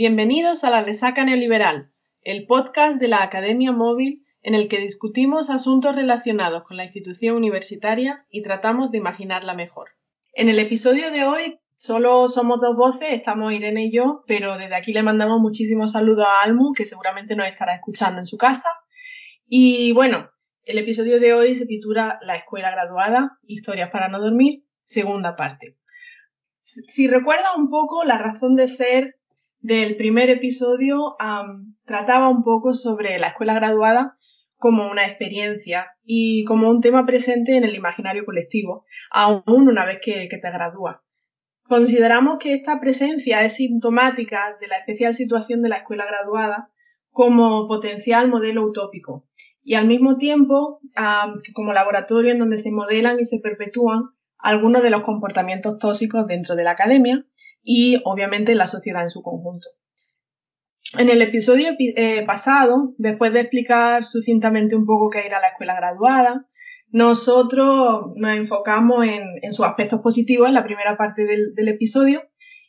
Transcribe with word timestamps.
Bienvenidos 0.00 0.64
a 0.64 0.70
la 0.70 0.82
Resaca 0.82 1.26
Neoliberal, 1.26 1.92
el 2.22 2.46
podcast 2.46 2.98
de 2.98 3.06
la 3.06 3.22
Academia 3.22 3.70
Móvil 3.70 4.24
en 4.42 4.54
el 4.54 4.66
que 4.66 4.78
discutimos 4.78 5.50
asuntos 5.50 5.94
relacionados 5.94 6.62
con 6.62 6.78
la 6.78 6.84
institución 6.84 7.36
universitaria 7.36 8.24
y 8.30 8.40
tratamos 8.40 8.90
de 8.90 8.96
imaginarla 8.96 9.52
mejor. 9.52 9.90
En 10.32 10.48
el 10.48 10.58
episodio 10.58 11.10
de 11.10 11.24
hoy 11.24 11.60
solo 11.74 12.28
somos 12.28 12.62
dos 12.62 12.78
voces, 12.78 13.10
estamos 13.10 13.52
Irene 13.52 13.88
y 13.88 13.92
yo, 13.92 14.24
pero 14.26 14.56
desde 14.56 14.74
aquí 14.74 14.94
le 14.94 15.02
mandamos 15.02 15.38
muchísimos 15.38 15.92
saludos 15.92 16.24
a 16.26 16.44
Almu, 16.44 16.72
que 16.72 16.86
seguramente 16.86 17.36
nos 17.36 17.46
estará 17.46 17.74
escuchando 17.74 18.20
en 18.20 18.26
su 18.26 18.38
casa. 18.38 18.70
Y 19.46 19.92
bueno, 19.92 20.30
el 20.62 20.78
episodio 20.78 21.20
de 21.20 21.34
hoy 21.34 21.56
se 21.56 21.66
titula 21.66 22.18
La 22.22 22.36
escuela 22.36 22.70
graduada, 22.70 23.38
historias 23.42 23.90
para 23.90 24.08
no 24.08 24.18
dormir, 24.18 24.64
segunda 24.82 25.36
parte. 25.36 25.76
Si 26.58 27.06
recuerda 27.06 27.54
un 27.54 27.68
poco, 27.68 28.02
la 28.04 28.16
razón 28.16 28.56
de 28.56 28.66
ser 28.66 29.19
del 29.60 29.96
primer 29.96 30.30
episodio 30.30 31.16
trataba 31.84 32.28
un 32.28 32.42
poco 32.42 32.74
sobre 32.74 33.18
la 33.18 33.28
escuela 33.28 33.54
graduada 33.54 34.16
como 34.56 34.90
una 34.90 35.06
experiencia 35.06 35.86
y 36.04 36.44
como 36.44 36.68
un 36.68 36.80
tema 36.80 37.06
presente 37.06 37.56
en 37.56 37.64
el 37.64 37.74
imaginario 37.74 38.24
colectivo, 38.24 38.84
aún 39.10 39.68
una 39.68 39.86
vez 39.86 40.00
que, 40.04 40.28
te 40.30 40.50
gradúas. 40.50 40.98
Consideramos 41.62 42.38
que 42.38 42.54
esta 42.54 42.80
presencia 42.80 43.42
es 43.42 43.54
sintomática 43.54 44.56
de 44.60 44.68
la 44.68 44.78
especial 44.78 45.14
situación 45.14 45.62
de 45.62 45.70
la 45.70 45.78
escuela 45.78 46.04
graduada 46.04 46.68
como 47.10 47.68
potencial 47.68 48.28
modelo 48.28 48.64
utópico 48.64 49.26
y 49.62 49.74
al 49.74 49.86
mismo 49.86 50.16
tiempo 50.16 50.80
como 51.54 51.72
laboratorio 51.72 52.32
en 52.32 52.38
donde 52.38 52.58
se 52.58 52.70
modelan 52.70 53.18
y 53.18 53.24
se 53.24 53.40
perpetúan 53.40 54.10
algunos 54.38 54.82
de 54.82 54.90
los 54.90 55.02
comportamientos 55.02 55.78
tóxicos 55.78 56.26
dentro 56.26 56.54
de 56.54 56.64
la 56.64 56.72
academia 56.72 57.24
y 57.62 58.00
obviamente 58.04 58.54
la 58.54 58.66
sociedad 58.66 59.02
en 59.02 59.10
su 59.10 59.22
conjunto. 59.22 59.68
En 60.98 61.08
el 61.08 61.22
episodio 61.22 61.70
eh, 61.78 62.24
pasado, 62.26 62.94
después 62.98 63.32
de 63.32 63.40
explicar 63.40 64.04
sucintamente 64.04 64.74
un 64.74 64.86
poco 64.86 65.08
qué 65.10 65.24
era 65.24 65.40
la 65.40 65.48
escuela 65.48 65.76
graduada, 65.76 66.46
nosotros 66.90 68.12
nos 68.16 68.36
enfocamos 68.36 69.06
en, 69.06 69.52
sus 69.52 69.64
aspectos 69.64 70.00
positivos 70.00 70.48
en 70.48 70.54
la 70.54 70.64
primera 70.64 70.96
parte 70.96 71.24
del, 71.24 71.68
episodio 71.68 72.24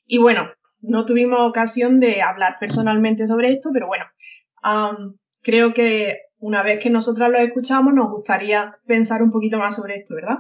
y 0.06 0.20
bueno, 0.20 0.48
no 0.82 1.06
tuvimos 1.06 1.40
ocasión 1.50 2.00
de 2.00 2.22
hablar 2.22 2.58
personalmente 2.60 3.26
sobre 3.26 3.54
esto, 3.54 3.70
pero 3.74 3.88
bueno, 3.88 4.06
creo 5.42 5.74
que 5.74 6.18
una 6.38 6.62
vez 6.62 6.80
que 6.80 6.92
nosotras 6.92 7.32
lo 7.32 7.40
escuchamos 7.40 7.94
nos 7.94 8.12
gustaría 8.12 8.78
pensar 8.86 9.24
un 9.24 9.32
poquito 9.32 9.58
más 9.58 9.76
sobre 9.76 9.96
esto, 9.96 10.14
¿verdad? 10.14 10.40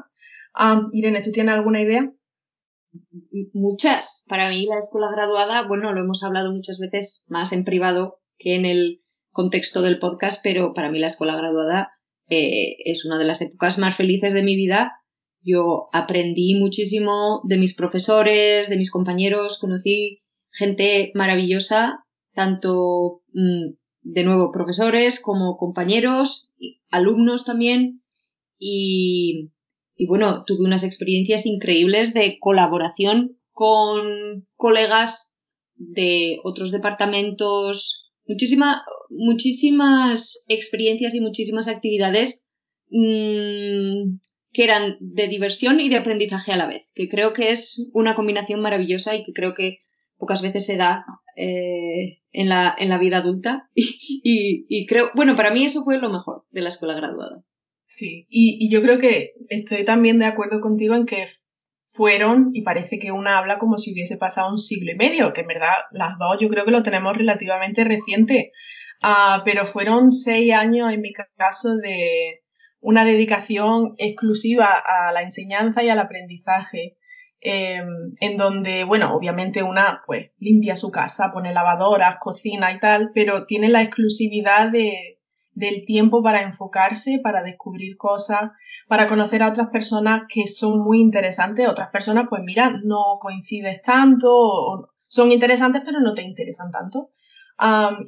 Irene, 0.91 1.23
¿tú 1.23 1.31
tienes 1.31 1.55
alguna 1.55 1.81
idea? 1.81 2.11
Muchas. 3.53 4.25
Para 4.27 4.49
mí 4.49 4.65
la 4.65 4.77
escuela 4.77 5.07
graduada, 5.11 5.67
bueno, 5.67 5.93
lo 5.93 6.01
hemos 6.01 6.23
hablado 6.23 6.51
muchas 6.51 6.77
veces 6.77 7.23
más 7.27 7.51
en 7.51 7.63
privado 7.63 8.19
que 8.37 8.55
en 8.55 8.65
el 8.65 9.01
contexto 9.31 9.81
del 9.81 9.99
podcast, 9.99 10.41
pero 10.43 10.73
para 10.73 10.91
mí 10.91 10.99
la 10.99 11.07
escuela 11.07 11.35
graduada 11.35 11.91
eh, 12.27 12.75
es 12.85 13.05
una 13.05 13.17
de 13.17 13.25
las 13.25 13.41
épocas 13.41 13.77
más 13.77 13.95
felices 13.95 14.33
de 14.33 14.43
mi 14.43 14.55
vida. 14.55 14.93
Yo 15.41 15.89
aprendí 15.93 16.55
muchísimo 16.55 17.41
de 17.45 17.57
mis 17.57 17.75
profesores, 17.75 18.69
de 18.69 18.77
mis 18.77 18.91
compañeros, 18.91 19.57
conocí 19.59 20.21
gente 20.51 21.11
maravillosa, 21.15 22.05
tanto 22.33 23.21
mm, 23.33 23.73
de 24.01 24.23
nuevo 24.23 24.51
profesores 24.51 25.19
como 25.19 25.57
compañeros, 25.57 26.51
alumnos 26.89 27.45
también, 27.45 28.01
y 28.59 29.51
y 30.01 30.07
bueno, 30.07 30.45
tuve 30.47 30.65
unas 30.65 30.83
experiencias 30.83 31.45
increíbles 31.45 32.15
de 32.15 32.39
colaboración 32.39 33.37
con 33.51 34.47
colegas 34.55 35.37
de 35.75 36.39
otros 36.43 36.71
departamentos, 36.71 38.11
muchísima, 38.25 38.83
muchísimas 39.11 40.43
experiencias 40.47 41.13
y 41.13 41.19
muchísimas 41.19 41.67
actividades 41.67 42.47
mmm, 42.89 44.17
que 44.51 44.63
eran 44.63 44.97
de 45.01 45.27
diversión 45.27 45.79
y 45.79 45.87
de 45.87 45.97
aprendizaje 45.97 46.51
a 46.51 46.57
la 46.57 46.65
vez, 46.65 46.87
que 46.95 47.07
creo 47.07 47.33
que 47.33 47.51
es 47.51 47.87
una 47.93 48.15
combinación 48.15 48.59
maravillosa 48.59 49.15
y 49.15 49.23
que 49.23 49.33
creo 49.33 49.53
que 49.53 49.81
pocas 50.17 50.41
veces 50.41 50.65
se 50.65 50.77
da 50.77 51.05
eh, 51.35 52.23
en, 52.31 52.49
la, 52.49 52.75
en 52.75 52.89
la 52.89 52.97
vida 52.97 53.17
adulta. 53.17 53.69
y, 53.75 54.65
y 54.67 54.87
creo, 54.87 55.11
bueno, 55.13 55.35
para 55.35 55.51
mí 55.51 55.63
eso 55.63 55.83
fue 55.83 55.99
lo 55.99 56.09
mejor 56.09 56.45
de 56.49 56.61
la 56.61 56.69
escuela 56.69 56.95
graduada. 56.95 57.43
Sí, 57.93 58.25
y, 58.29 58.71
yo 58.71 58.81
creo 58.81 58.99
que 58.99 59.33
estoy 59.49 59.83
también 59.83 60.17
de 60.17 60.25
acuerdo 60.25 60.61
contigo 60.61 60.95
en 60.95 61.05
que 61.05 61.27
fueron, 61.91 62.51
y 62.53 62.61
parece 62.61 62.99
que 62.99 63.11
una 63.11 63.37
habla 63.37 63.59
como 63.59 63.77
si 63.77 63.91
hubiese 63.91 64.17
pasado 64.17 64.49
un 64.49 64.57
siglo 64.57 64.93
y 64.93 64.95
medio, 64.95 65.33
que 65.33 65.41
en 65.41 65.47
verdad 65.47 65.75
las 65.91 66.17
dos 66.17 66.37
yo 66.39 66.47
creo 66.47 66.63
que 66.63 66.71
lo 66.71 66.83
tenemos 66.83 67.17
relativamente 67.17 67.83
reciente, 67.83 68.53
ah, 69.03 69.41
pero 69.43 69.65
fueron 69.65 70.09
seis 70.09 70.53
años 70.53 70.93
en 70.93 71.01
mi 71.01 71.11
caso 71.35 71.75
de 71.75 72.39
una 72.79 73.03
dedicación 73.03 73.93
exclusiva 73.97 74.69
a 74.73 75.11
la 75.11 75.21
enseñanza 75.21 75.83
y 75.83 75.89
al 75.89 75.99
aprendizaje, 75.99 76.95
em, 77.41 78.15
en 78.21 78.37
donde, 78.37 78.85
bueno, 78.85 79.13
obviamente 79.13 79.63
una 79.63 80.01
pues 80.05 80.31
limpia 80.39 80.77
su 80.77 80.91
casa, 80.91 81.31
pone 81.33 81.53
lavadoras, 81.53 82.15
cocina 82.21 82.71
y 82.71 82.79
tal, 82.79 83.11
pero 83.13 83.45
tiene 83.45 83.67
la 83.67 83.81
exclusividad 83.81 84.71
de 84.71 85.20
del 85.53 85.85
tiempo 85.85 86.23
para 86.23 86.43
enfocarse, 86.43 87.19
para 87.21 87.43
descubrir 87.43 87.97
cosas, 87.97 88.51
para 88.87 89.07
conocer 89.07 89.43
a 89.43 89.49
otras 89.49 89.69
personas 89.69 90.23
que 90.27 90.47
son 90.47 90.79
muy 90.79 90.99
interesantes, 91.01 91.67
otras 91.67 91.89
personas, 91.89 92.27
pues 92.29 92.41
mira, 92.43 92.79
no 92.83 93.19
coincides 93.21 93.81
tanto, 93.83 94.89
son 95.07 95.31
interesantes 95.31 95.81
pero 95.85 95.99
no 95.99 96.13
te 96.13 96.23
interesan 96.23 96.71
tanto. 96.71 97.09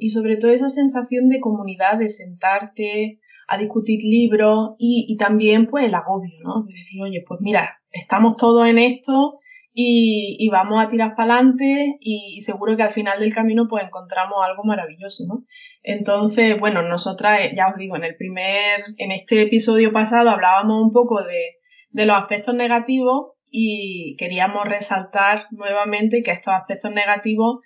y 0.00 0.10
sobre 0.10 0.36
todo 0.36 0.50
esa 0.50 0.68
sensación 0.68 1.28
de 1.28 1.40
comunidad, 1.40 1.98
de 1.98 2.08
sentarte 2.08 3.20
a 3.46 3.58
discutir 3.58 4.00
libros 4.02 4.74
y, 4.78 5.16
también 5.18 5.66
pues 5.66 5.84
el 5.84 5.94
agobio, 5.94 6.34
¿no? 6.42 6.62
De 6.62 6.72
decir, 6.72 7.02
oye, 7.02 7.22
pues 7.26 7.40
mira, 7.40 7.78
estamos 7.92 8.36
todos 8.36 8.66
en 8.66 8.78
esto 8.78 9.38
y, 9.76 10.48
vamos 10.50 10.82
a 10.82 10.88
tirar 10.88 11.16
para 11.16 11.34
adelante 11.34 11.96
y, 12.00 12.40
seguro 12.42 12.76
que 12.76 12.84
al 12.84 12.94
final 12.94 13.18
del 13.18 13.34
camino 13.34 13.66
pues 13.68 13.84
encontramos 13.84 14.36
algo 14.44 14.62
maravilloso, 14.62 15.24
¿no? 15.26 15.44
Entonces, 15.82 16.58
bueno, 16.60 16.82
nosotras, 16.82 17.40
eh, 17.40 17.52
ya 17.56 17.68
os 17.68 17.76
digo, 17.76 17.96
en 17.96 18.04
el 18.04 18.16
primer, 18.16 18.80
en 18.98 19.10
este 19.10 19.42
episodio 19.42 19.92
pasado 19.92 20.30
hablábamos 20.30 20.80
un 20.80 20.92
poco 20.92 21.22
de, 21.24 21.56
de 21.90 22.06
los 22.06 22.16
aspectos 22.16 22.54
negativos 22.54 23.32
y 23.50 24.14
queríamos 24.16 24.64
resaltar 24.64 25.46
nuevamente 25.50 26.22
que 26.22 26.30
estos 26.30 26.54
aspectos 26.54 26.92
negativos 26.92 27.58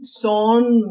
son 0.00 0.82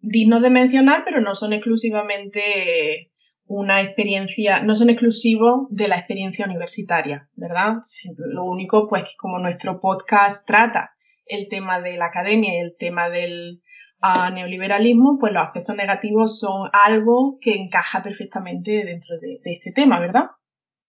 dignos 0.00 0.40
de 0.40 0.50
mencionar, 0.50 1.02
pero 1.04 1.20
no 1.20 1.34
son 1.34 1.52
exclusivamente 1.52 3.10
una 3.46 3.82
experiencia, 3.82 4.62
no 4.62 4.74
son 4.74 4.90
exclusivos 4.90 5.66
de 5.70 5.88
la 5.88 5.96
experiencia 5.96 6.46
universitaria, 6.46 7.28
¿verdad? 7.36 7.74
Lo 8.16 8.44
único, 8.44 8.88
pues, 8.88 9.04
que 9.04 9.16
como 9.18 9.38
nuestro 9.38 9.80
podcast 9.80 10.46
trata 10.46 10.92
el 11.26 11.48
tema 11.48 11.80
de 11.80 11.96
la 11.96 12.06
academia 12.06 12.54
y 12.54 12.58
el 12.58 12.76
tema 12.78 13.08
del 13.08 13.62
ah, 14.00 14.30
neoliberalismo, 14.30 15.18
pues 15.18 15.32
los 15.32 15.44
aspectos 15.44 15.76
negativos 15.76 16.38
son 16.38 16.70
algo 16.72 17.38
que 17.40 17.54
encaja 17.54 18.02
perfectamente 18.02 18.70
dentro 18.84 19.18
de, 19.20 19.40
este 19.44 19.72
tema, 19.72 20.00
¿verdad? 20.00 20.30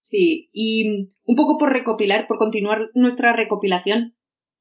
Sí, 0.03 0.49
y 0.53 1.09
un 1.23 1.35
poco 1.35 1.57
por 1.57 1.73
recopilar, 1.73 2.27
por 2.27 2.37
continuar 2.37 2.89
nuestra 2.93 3.33
recopilación, 3.33 4.15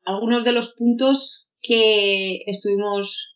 algunos 0.05 0.45
de 0.45 0.53
los 0.53 0.75
puntos 0.75 1.49
que 1.61 2.43
estuvimos 2.47 3.34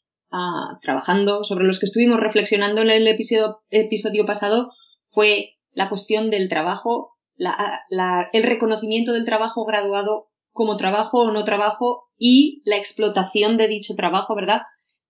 trabajando, 0.82 1.44
sobre 1.44 1.66
los 1.66 1.78
que 1.78 1.86
estuvimos 1.86 2.20
reflexionando 2.20 2.82
en 2.82 2.90
el 2.90 3.06
episodio, 3.08 3.60
episodio 3.70 4.26
pasado, 4.26 4.70
fue 5.10 5.54
la 5.72 5.88
cuestión 5.88 6.30
del 6.30 6.48
trabajo, 6.48 7.12
el 7.38 8.42
reconocimiento 8.42 9.12
del 9.12 9.24
trabajo 9.24 9.64
graduado 9.64 10.26
como 10.52 10.76
trabajo 10.76 11.22
o 11.22 11.30
no 11.30 11.44
trabajo 11.44 12.08
y 12.16 12.62
la 12.64 12.76
explotación 12.76 13.56
de 13.56 13.68
dicho 13.68 13.94
trabajo, 13.94 14.34
¿verdad? 14.34 14.62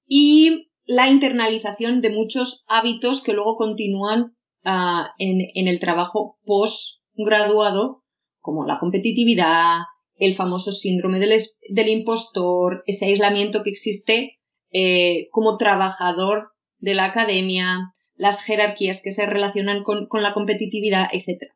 Y 0.06 0.68
la 0.84 1.08
internalización 1.08 2.00
de 2.00 2.10
muchos 2.10 2.64
hábitos 2.68 3.22
que 3.22 3.32
luego 3.32 3.56
continúan 3.56 4.36
ah, 4.64 5.12
en, 5.18 5.38
en 5.54 5.68
el 5.68 5.80
trabajo 5.80 6.38
postgraduado, 6.44 8.02
como 8.40 8.66
la 8.66 8.78
competitividad, 8.78 9.80
el 10.16 10.36
famoso 10.36 10.72
síndrome 10.72 11.18
del, 11.18 11.40
del 11.70 11.88
impostor, 11.88 12.82
ese 12.86 13.06
aislamiento 13.06 13.62
que 13.62 13.70
existe 13.70 14.37
eh, 14.70 15.28
como 15.30 15.56
trabajador 15.56 16.52
de 16.78 16.94
la 16.94 17.06
academia, 17.06 17.94
las 18.14 18.42
jerarquías 18.42 19.00
que 19.02 19.12
se 19.12 19.26
relacionan 19.26 19.82
con, 19.82 20.08
la 20.12 20.34
competitividad, 20.34 21.08
etc. 21.12 21.52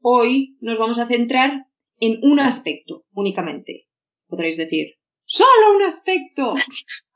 Hoy 0.00 0.56
nos 0.60 0.78
vamos 0.78 0.98
a 0.98 1.06
centrar 1.06 1.66
en 2.00 2.18
un 2.22 2.40
aspecto 2.40 3.04
únicamente. 3.12 3.86
Podréis 4.26 4.56
decir, 4.56 4.94
solo 5.24 5.76
un 5.76 5.82
aspecto. 5.82 6.54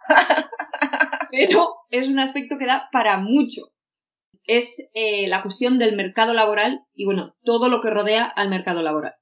Pero 1.30 1.74
es 1.90 2.08
un 2.08 2.18
aspecto 2.18 2.56
que 2.58 2.66
da 2.66 2.88
para 2.92 3.18
mucho. 3.18 3.72
Es 4.44 4.82
eh, 4.94 5.26
la 5.28 5.42
cuestión 5.42 5.78
del 5.78 5.96
mercado 5.96 6.32
laboral 6.32 6.80
y 6.94 7.04
bueno, 7.04 7.34
todo 7.42 7.68
lo 7.68 7.80
que 7.80 7.90
rodea 7.90 8.24
al 8.24 8.48
mercado 8.48 8.82
laboral. 8.82 9.14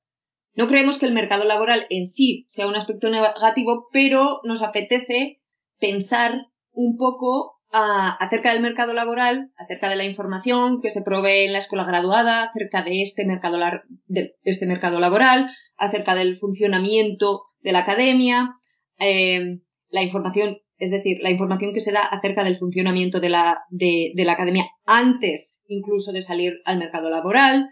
No 0.55 0.69
creemos 0.69 0.99
que 0.99 1.07
el 1.07 1.13
mercado 1.13 1.45
laboral 1.45 1.87
en 1.91 2.07
sí 2.07 2.45
sea 2.47 2.67
un 2.67 2.77
aspecto 2.77 3.11
negativo, 3.11 3.89
pero 3.93 4.41
nos 4.45 4.63
apetece 4.63 5.41
pensar 5.79 6.47
un 6.73 6.97
poco 6.97 7.57
acerca 7.71 8.53
del 8.53 8.63
mercado 8.63 8.95
laboral, 8.95 9.51
acerca 9.57 9.91
de 9.91 9.97
la 9.97 10.05
información 10.05 10.81
que 10.81 10.91
se 10.91 11.03
provee 11.03 11.45
en 11.45 11.53
la 11.53 11.59
escuela 11.59 11.85
graduada, 11.85 12.45
acerca 12.45 12.83
de 12.83 13.03
este 13.03 13.27
mercado, 13.27 13.59
de 14.07 14.35
este 14.45 14.67
mercado 14.67 14.99
laboral, 14.99 15.51
acerca 15.77 16.15
del 16.15 16.39
funcionamiento 16.39 17.43
de 17.61 17.73
la 17.73 17.81
academia, 17.81 18.55
eh, 18.99 19.59
la 19.91 20.03
información, 20.03 20.59
es 20.79 20.91
decir, 20.91 21.19
la 21.21 21.31
información 21.31 21.75
que 21.75 21.81
se 21.81 21.93
da 21.93 22.03
acerca 22.03 22.45
del 22.45 22.57
funcionamiento 22.57 23.21
de 23.21 23.29
la, 23.29 23.59
de, 23.69 24.13
de 24.15 24.25
la 24.25 24.33
academia 24.33 24.71
antes 24.87 25.57
incluso 25.69 26.13
de 26.13 26.23
salir 26.23 26.55
al 26.65 26.79
mercado 26.79 27.11
laboral, 27.11 27.69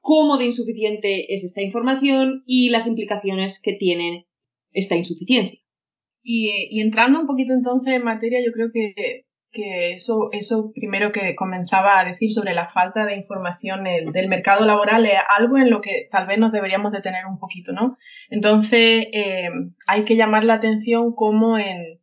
cómo 0.00 0.36
de 0.36 0.46
insuficiente 0.46 1.32
es 1.32 1.44
esta 1.44 1.62
información 1.62 2.42
y 2.46 2.68
las 2.68 2.86
implicaciones 2.86 3.60
que 3.62 3.74
tiene 3.74 4.26
esta 4.72 4.96
insuficiencia. 4.96 5.63
Y, 6.26 6.80
entrando 6.80 7.20
un 7.20 7.26
poquito 7.26 7.52
entonces 7.52 7.94
en 7.94 8.02
materia, 8.02 8.40
yo 8.44 8.50
creo 8.50 8.70
que, 8.72 9.26
eso, 9.94 10.30
eso 10.32 10.72
primero 10.74 11.12
que 11.12 11.36
comenzaba 11.36 12.00
a 12.00 12.04
decir 12.04 12.32
sobre 12.32 12.54
la 12.54 12.70
falta 12.70 13.04
de 13.04 13.14
información 13.14 13.84
del 13.84 14.26
mercado 14.26 14.64
laboral 14.64 15.06
es 15.06 15.20
algo 15.36 15.58
en 15.58 15.70
lo 15.70 15.80
que 15.80 16.08
tal 16.10 16.26
vez 16.26 16.38
nos 16.38 16.50
deberíamos 16.50 16.90
detener 16.90 17.24
un 17.26 17.38
poquito, 17.38 17.72
¿no? 17.72 17.96
Entonces, 18.30 19.06
eh, 19.12 19.48
hay 19.86 20.04
que 20.04 20.16
llamar 20.16 20.42
la 20.42 20.54
atención 20.54 21.14
cómo 21.14 21.56
en, 21.56 22.00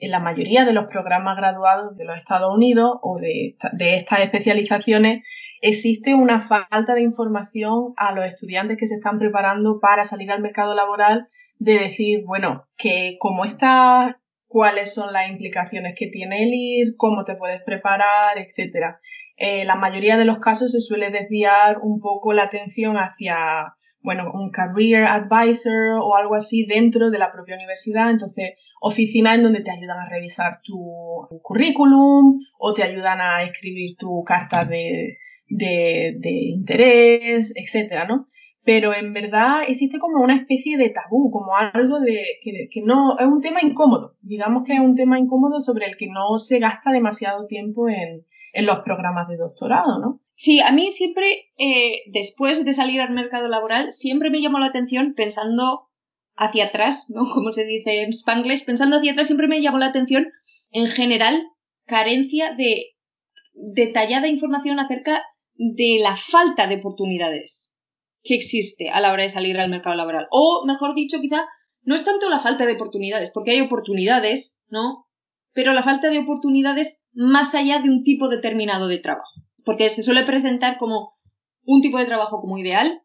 la 0.00 0.18
mayoría 0.18 0.64
de 0.64 0.72
los 0.72 0.86
programas 0.86 1.36
graduados 1.36 1.96
de 1.96 2.04
los 2.04 2.16
Estados 2.16 2.54
Unidos 2.54 2.98
o 3.02 3.18
de, 3.18 3.56
de 3.72 3.96
estas 3.96 4.20
especializaciones 4.20 5.24
existe 5.60 6.14
una 6.14 6.42
falta 6.42 6.94
de 6.94 7.02
información 7.02 7.94
a 7.96 8.12
los 8.12 8.24
estudiantes 8.26 8.76
que 8.78 8.86
se 8.86 8.96
están 8.96 9.18
preparando 9.18 9.78
para 9.80 10.04
salir 10.04 10.30
al 10.30 10.42
mercado 10.42 10.74
laboral 10.74 11.28
de 11.64 11.78
decir, 11.78 12.22
bueno, 12.26 12.66
que 12.76 13.16
cómo 13.18 13.44
está, 13.44 14.20
cuáles 14.46 14.94
son 14.94 15.12
las 15.12 15.30
implicaciones 15.30 15.94
que 15.98 16.08
tiene 16.08 16.44
el 16.44 16.50
ir, 16.52 16.94
cómo 16.96 17.24
te 17.24 17.36
puedes 17.36 17.62
preparar, 17.62 18.38
etc. 18.38 18.96
Eh, 19.36 19.64
la 19.64 19.74
mayoría 19.74 20.16
de 20.16 20.26
los 20.26 20.38
casos 20.38 20.72
se 20.72 20.80
suele 20.80 21.10
desviar 21.10 21.78
un 21.82 22.00
poco 22.00 22.32
la 22.32 22.44
atención 22.44 22.96
hacia, 22.96 23.74
bueno, 24.00 24.30
un 24.32 24.50
career 24.50 25.06
advisor 25.06 25.98
o 26.02 26.16
algo 26.16 26.34
así 26.34 26.66
dentro 26.66 27.10
de 27.10 27.18
la 27.18 27.32
propia 27.32 27.56
universidad. 27.56 28.10
Entonces, 28.10 28.52
oficinas 28.80 29.36
en 29.36 29.44
donde 29.44 29.62
te 29.62 29.70
ayudan 29.70 29.98
a 29.98 30.08
revisar 30.08 30.60
tu 30.62 31.26
currículum 31.42 32.38
o 32.58 32.74
te 32.74 32.84
ayudan 32.84 33.22
a 33.22 33.42
escribir 33.42 33.96
tu 33.96 34.22
carta 34.22 34.66
de, 34.66 35.16
de, 35.48 36.14
de 36.18 36.30
interés, 36.30 37.54
etcétera, 37.56 38.06
¿no? 38.06 38.28
Pero 38.64 38.94
en 38.94 39.12
verdad 39.12 39.64
existe 39.68 39.98
como 39.98 40.22
una 40.22 40.36
especie 40.36 40.78
de 40.78 40.88
tabú, 40.88 41.30
como 41.30 41.52
algo 41.54 42.00
de 42.00 42.24
que, 42.42 42.82
no 42.82 43.18
es 43.18 43.26
un 43.26 43.42
tema 43.42 43.60
incómodo, 43.62 44.16
digamos 44.22 44.64
que 44.64 44.72
es 44.72 44.80
un 44.80 44.96
tema 44.96 45.18
incómodo 45.18 45.60
sobre 45.60 45.86
el 45.86 45.96
que 45.98 46.08
no 46.08 46.38
se 46.38 46.58
gasta 46.58 46.90
demasiado 46.90 47.46
tiempo 47.46 47.88
en, 47.88 48.24
los 48.64 48.78
programas 48.80 49.28
de 49.28 49.36
doctorado, 49.36 49.98
¿no? 49.98 50.20
Sí, 50.36 50.60
a 50.60 50.70
mí 50.70 50.90
siempre, 50.90 51.50
eh, 51.58 52.02
después 52.12 52.64
de 52.64 52.72
salir 52.72 53.00
al 53.00 53.12
mercado 53.12 53.48
laboral, 53.48 53.90
siempre 53.90 54.30
me 54.30 54.40
llamó 54.40 54.60
la 54.60 54.66
atención 54.66 55.14
pensando 55.14 55.88
hacia 56.36 56.66
atrás, 56.66 57.06
¿no? 57.08 57.24
Como 57.34 57.52
se 57.52 57.64
dice 57.64 58.02
en 58.02 58.10
Spanglish, 58.10 58.64
pensando 58.64 58.96
hacia 58.96 59.12
atrás 59.12 59.26
siempre 59.26 59.48
me 59.48 59.60
llamó 59.60 59.78
la 59.78 59.86
atención, 59.86 60.28
en 60.70 60.86
general, 60.86 61.42
carencia 61.86 62.54
de 62.54 62.94
detallada 63.52 64.28
información 64.28 64.78
acerca 64.78 65.22
de 65.56 65.98
la 66.00 66.16
falta 66.16 66.66
de 66.68 66.76
oportunidades 66.76 67.73
que 68.24 68.34
existe 68.34 68.90
a 68.90 69.00
la 69.00 69.12
hora 69.12 69.22
de 69.22 69.28
salir 69.28 69.58
al 69.58 69.70
mercado 69.70 69.94
laboral. 69.94 70.26
O, 70.30 70.64
mejor 70.66 70.94
dicho, 70.94 71.18
quizá 71.20 71.44
no 71.82 71.94
es 71.94 72.04
tanto 72.04 72.28
la 72.30 72.40
falta 72.40 72.66
de 72.66 72.74
oportunidades, 72.74 73.30
porque 73.32 73.52
hay 73.52 73.60
oportunidades, 73.60 74.58
¿no? 74.68 75.06
Pero 75.52 75.72
la 75.72 75.84
falta 75.84 76.08
de 76.08 76.18
oportunidades 76.18 77.04
más 77.12 77.54
allá 77.54 77.80
de 77.80 77.90
un 77.90 78.02
tipo 78.02 78.28
determinado 78.28 78.88
de 78.88 78.98
trabajo. 78.98 79.30
Porque 79.64 79.90
se 79.90 80.02
suele 80.02 80.24
presentar 80.24 80.78
como 80.78 81.12
un 81.64 81.82
tipo 81.82 81.98
de 81.98 82.06
trabajo 82.06 82.40
como 82.40 82.58
ideal, 82.58 83.02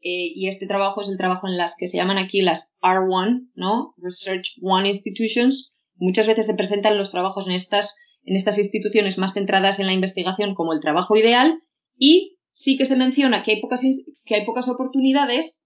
eh, 0.00 0.30
y 0.34 0.48
este 0.48 0.66
trabajo 0.66 1.02
es 1.02 1.08
el 1.08 1.16
trabajo 1.16 1.48
en 1.48 1.56
las 1.56 1.74
que 1.76 1.88
se 1.88 1.96
llaman 1.96 2.18
aquí 2.18 2.40
las 2.40 2.72
R1, 2.80 3.48
¿no? 3.54 3.94
Research 3.96 4.54
One 4.62 4.88
Institutions. 4.88 5.72
Muchas 5.96 6.28
veces 6.28 6.46
se 6.46 6.54
presentan 6.54 6.96
los 6.96 7.10
trabajos 7.10 7.46
en 7.46 7.52
estas, 7.52 7.96
en 8.22 8.36
estas 8.36 8.58
instituciones 8.58 9.18
más 9.18 9.34
centradas 9.34 9.80
en 9.80 9.86
la 9.86 9.92
investigación 9.92 10.54
como 10.54 10.72
el 10.72 10.80
trabajo 10.80 11.16
ideal, 11.16 11.58
y 11.98 12.35
sí 12.56 12.78
que 12.78 12.86
se 12.86 12.96
menciona 12.96 13.42
que 13.42 13.52
hay 13.52 13.60
pocas, 13.60 13.82
que 14.24 14.34
hay 14.34 14.46
pocas 14.46 14.66
oportunidades, 14.66 15.62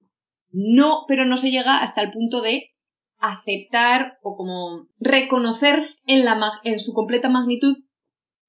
no, 0.51 1.05
pero 1.07 1.25
no 1.25 1.37
se 1.37 1.53
llega 1.53 1.79
hasta 1.79 2.03
el 2.03 2.11
punto 2.11 2.43
de 2.43 2.71
aceptar 3.19 4.19
o 4.23 4.37
como 4.37 4.89
reconocer 4.99 5.85
en, 6.07 6.25
la, 6.25 6.41
en 6.65 6.81
su 6.81 6.93
completa 6.93 7.29
magnitud 7.29 7.77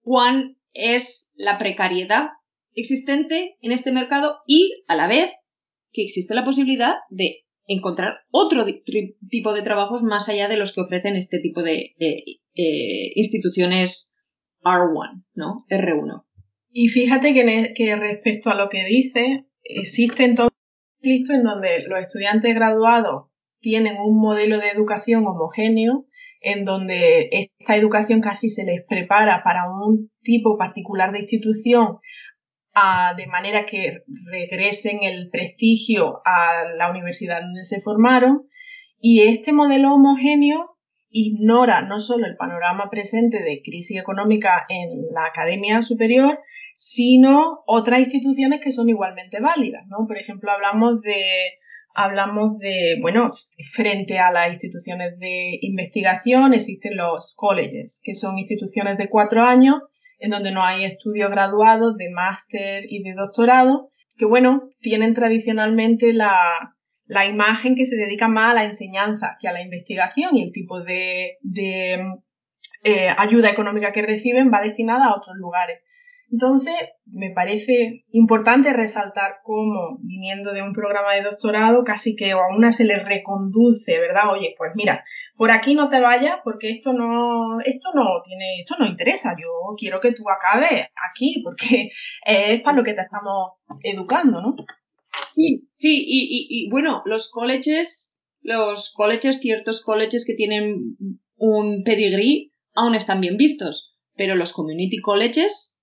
cuán 0.01 0.57
es 0.73 1.31
la 1.35 1.59
precariedad 1.59 2.29
existente 2.73 3.57
en 3.61 3.73
este 3.73 3.91
mercado 3.91 4.39
y 4.47 4.71
a 4.87 4.95
la 4.95 5.07
vez 5.07 5.31
que 5.91 6.03
existe 6.03 6.33
la 6.33 6.45
posibilidad 6.45 6.95
de 7.11 7.43
encontrar 7.67 8.21
otro 8.31 8.65
tipo 9.29 9.53
de 9.53 9.61
trabajos 9.61 10.01
más 10.01 10.29
allá 10.29 10.47
de 10.47 10.57
los 10.57 10.73
que 10.73 10.81
ofrecen 10.81 11.15
este 11.15 11.39
tipo 11.39 11.61
de, 11.61 11.93
eh, 11.99 13.11
instituciones 13.15 14.15
R1, 14.63 15.25
¿no? 15.35 15.65
R1. 15.69 16.23
Y 16.71 16.87
fíjate 16.87 17.33
que, 17.33 17.73
que 17.75 17.95
respecto 17.95 18.49
a 18.49 18.55
lo 18.55 18.69
que 18.69 18.85
dice, 18.85 19.45
existen 19.63 20.35
todos 20.35 20.51
conflictos 20.97 21.35
en 21.35 21.43
donde 21.43 21.83
los 21.87 21.99
estudiantes 21.99 22.55
graduados 22.55 23.29
tienen 23.59 23.97
un 23.97 24.19
modelo 24.19 24.57
de 24.57 24.69
educación 24.69 25.25
homogéneo, 25.27 26.05
en 26.39 26.65
donde 26.65 27.29
esta 27.31 27.75
educación 27.75 28.21
casi 28.21 28.49
se 28.49 28.65
les 28.65 28.83
prepara 28.87 29.43
para 29.43 29.69
un 29.69 30.09
tipo 30.21 30.57
particular 30.57 31.11
de 31.11 31.19
institución, 31.19 31.99
de 33.17 33.27
manera 33.27 33.65
que 33.65 33.99
regresen 34.31 35.03
el 35.03 35.29
prestigio 35.29 36.21
a 36.25 36.63
la 36.77 36.89
universidad 36.89 37.41
donde 37.41 37.63
se 37.63 37.81
formaron. 37.81 38.47
Y 38.99 39.21
este 39.21 39.51
modelo 39.51 39.93
homogéneo 39.93 40.70
ignora 41.11 41.81
no 41.81 41.99
solo 41.99 42.25
el 42.25 42.37
panorama 42.37 42.89
presente 42.89 43.43
de 43.43 43.61
crisis 43.61 43.99
económica 43.99 44.65
en 44.69 45.13
la 45.13 45.25
academia 45.25 45.81
superior, 45.81 46.39
sino 46.75 47.59
otras 47.67 47.99
instituciones 47.99 48.61
que 48.61 48.71
son 48.71 48.89
igualmente 48.89 49.39
válidas, 49.39 49.85
¿no? 49.87 50.07
Por 50.07 50.17
ejemplo, 50.17 50.51
hablamos 50.51 51.01
de, 51.01 51.53
hablamos 51.93 52.57
de, 52.59 52.97
bueno, 53.01 53.29
frente 53.73 54.19
a 54.19 54.31
las 54.31 54.53
instituciones 54.53 55.19
de 55.19 55.59
investigación 55.61 56.53
existen 56.53 56.95
los 56.95 57.35
colleges, 57.35 57.99
que 58.03 58.15
son 58.15 58.39
instituciones 58.39 58.97
de 58.97 59.09
cuatro 59.09 59.43
años 59.43 59.75
en 60.19 60.31
donde 60.31 60.51
no 60.51 60.63
hay 60.63 60.85
estudios 60.85 61.29
graduados 61.29 61.97
de 61.97 62.09
máster 62.09 62.85
y 62.87 63.03
de 63.03 63.13
doctorado, 63.13 63.89
que 64.17 64.25
bueno, 64.25 64.69
tienen 64.79 65.13
tradicionalmente 65.13 66.13
la, 66.13 66.75
la 67.11 67.25
imagen 67.25 67.75
que 67.75 67.85
se 67.85 67.97
dedica 67.97 68.29
más 68.29 68.51
a 68.51 68.53
la 68.53 68.63
enseñanza 68.63 69.35
que 69.41 69.49
a 69.49 69.51
la 69.51 69.61
investigación 69.61 70.37
y 70.37 70.43
el 70.43 70.53
tipo 70.53 70.79
de, 70.79 71.39
eh, 72.83 73.09
ayuda 73.17 73.49
económica 73.49 73.91
que 73.91 74.01
reciben 74.01 74.49
va 74.49 74.61
destinada 74.61 75.07
a 75.07 75.17
otros 75.17 75.35
lugares. 75.35 75.81
Entonces, 76.31 76.73
me 77.05 77.31
parece 77.31 78.05
importante 78.11 78.71
resaltar 78.71 79.39
cómo, 79.43 79.97
viniendo 80.01 80.53
de 80.53 80.61
un 80.61 80.71
programa 80.71 81.13
de 81.13 81.23
doctorado, 81.23 81.83
casi 81.83 82.15
que 82.15 82.31
a 82.31 82.37
una 82.57 82.71
se 82.71 82.85
le 82.85 83.03
reconduce, 83.03 83.99
¿verdad? 83.99 84.31
Oye, 84.31 84.55
pues 84.57 84.71
mira, 84.75 85.03
por 85.35 85.51
aquí 85.51 85.75
no 85.75 85.89
te 85.89 85.99
vayas 85.99 86.39
porque 86.45 86.69
esto 86.69 86.93
no, 86.93 87.59
esto 87.59 87.89
no 87.93 88.21
tiene, 88.23 88.61
esto 88.61 88.75
no 88.79 88.85
interesa. 88.85 89.35
Yo 89.37 89.49
quiero 89.77 89.99
que 89.99 90.13
tú 90.13 90.23
acabes 90.29 90.87
aquí 91.11 91.41
porque 91.43 91.89
es 92.25 92.61
para 92.61 92.77
lo 92.77 92.85
que 92.85 92.93
te 92.93 93.01
estamos 93.01 93.55
educando, 93.83 94.41
¿no? 94.41 94.55
Sí, 95.33 95.69
sí, 95.75 96.05
y, 96.07 96.47
y, 96.49 96.69
bueno, 96.69 97.01
los 97.05 97.29
colleges, 97.29 98.17
los 98.41 98.93
colleges, 98.95 99.39
ciertos 99.39 99.81
colleges 99.81 100.25
que 100.25 100.35
tienen 100.35 100.97
un 101.35 101.83
pedigree 101.83 102.51
aún 102.73 102.95
están 102.95 103.21
bien 103.21 103.37
vistos, 103.37 103.95
pero 104.15 104.35
los 104.35 104.53
community 104.53 104.99
colleges 105.01 105.81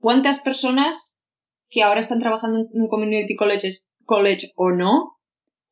¿Cuántas 0.00 0.40
personas 0.40 1.22
que 1.68 1.82
ahora 1.82 2.00
están 2.00 2.20
trabajando 2.20 2.60
en 2.60 2.68
un 2.72 2.88
community 2.88 3.36
colleges, 3.36 3.86
college 4.04 4.50
o 4.56 4.70
no, 4.70 5.18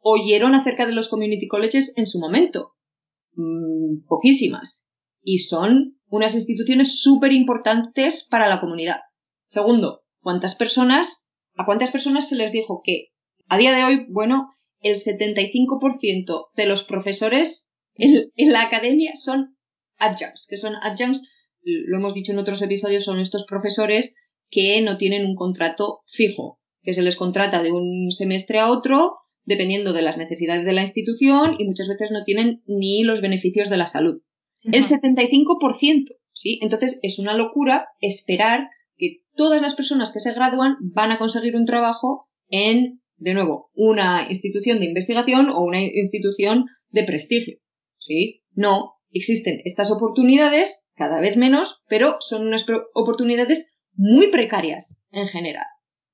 oyeron 0.01 0.55
acerca 0.55 0.87
de 0.87 0.93
los 0.93 1.09
community 1.09 1.49
colleges 1.49 1.95
en 1.97 2.07
su 2.07 2.21
momento? 2.21 2.75
Mm, 3.33 4.07
poquísimas. 4.07 4.85
Y 5.23 5.39
son 5.39 5.99
unas 6.11 6.35
instituciones 6.35 7.01
súper 7.01 7.33
importantes 7.33 8.27
para 8.31 8.49
la 8.49 8.61
comunidad. 8.61 8.99
Segundo, 9.47 10.03
¿cuántas 10.21 10.55
personas, 10.55 11.28
a 11.59 11.67
cuántas 11.67 11.91
personas 11.91 12.29
se 12.29 12.37
les 12.37 12.53
dijo 12.53 12.81
que 12.83 13.09
a 13.49 13.59
día 13.59 13.73
de 13.73 13.85
hoy, 13.85 14.07
bueno, 14.09 14.49
el 14.81 14.95
75% 14.95 16.47
de 16.55 16.67
los 16.67 16.85
profesores 16.85 17.71
en, 17.95 18.31
en, 18.37 18.53
la 18.53 18.63
academia 18.63 19.13
son 19.15 19.57
adjuncts, 19.99 20.47
que 20.49 20.57
son 20.57 20.75
adjuncts 20.77 21.29
lo 21.63 21.99
hemos 21.99 22.15
dicho 22.15 22.33
en 22.33 22.39
otros 22.39 22.63
episodios, 22.63 23.05
son 23.05 23.19
estos 23.21 23.45
profesores 23.45 24.15
que 24.51 24.81
no 24.81 24.97
tienen 24.97 25.27
un 25.27 25.35
contrato 25.35 26.01
fijo, 26.07 26.61
que 26.83 26.95
se 26.95 27.03
les 27.03 27.17
contrata 27.17 27.63
de 27.63 27.73
un 27.73 28.11
semestre 28.11 28.59
a 28.59 28.71
otro 28.71 29.17
dependiendo 29.45 29.93
de 29.93 30.03
las 30.03 30.19
necesidades 30.19 30.65
de 30.65 30.73
la 30.73 30.83
institución 30.83 31.57
y 31.59 31.65
muchas 31.65 31.89
veces 31.89 32.11
no 32.11 32.23
tienen 32.25 32.63
ni 32.67 33.03
los 33.03 33.21
beneficios 33.21 33.71
de 33.71 33.79
la 33.79 33.87
salud. 33.87 34.21
El 34.63 34.83
75%, 34.83 36.17
¿sí? 36.35 36.59
Entonces 36.61 36.99
es 37.03 37.19
una 37.19 37.35
locura 37.35 37.89
esperar 38.01 38.69
que 38.99 39.23
todas 39.35 39.63
las 39.63 39.75
personas 39.75 40.11
que 40.13 40.21
se 40.21 40.35
gradúan 40.35 40.77
van 40.81 41.13
a 41.13 41.19
conseguir 41.19 41.57
un 41.57 41.65
trabajo 41.65 42.29
en, 42.49 43.01
de 43.17 43.35
nuevo, 43.35 43.71
una 43.75 44.27
institución 44.29 44.81
de 44.81 44.87
investigación 44.87 45.49
o 45.51 45.61
una 45.61 45.81
institución 45.81 46.67
de 46.91 47.05
prestigio, 47.05 47.59
¿sí? 47.99 48.43
No, 48.53 48.95
existen 49.11 49.61
estas 49.65 49.91
oportunidades, 49.91 50.85
cada 50.95 51.21
vez 51.21 51.37
menos, 51.37 51.83
pero 51.89 52.17
son 52.21 52.47
unas 52.47 52.67
oportunidades 52.95 53.73
muy 53.95 54.31
precarias 54.31 55.03
en 55.11 55.29
general. 55.29 55.67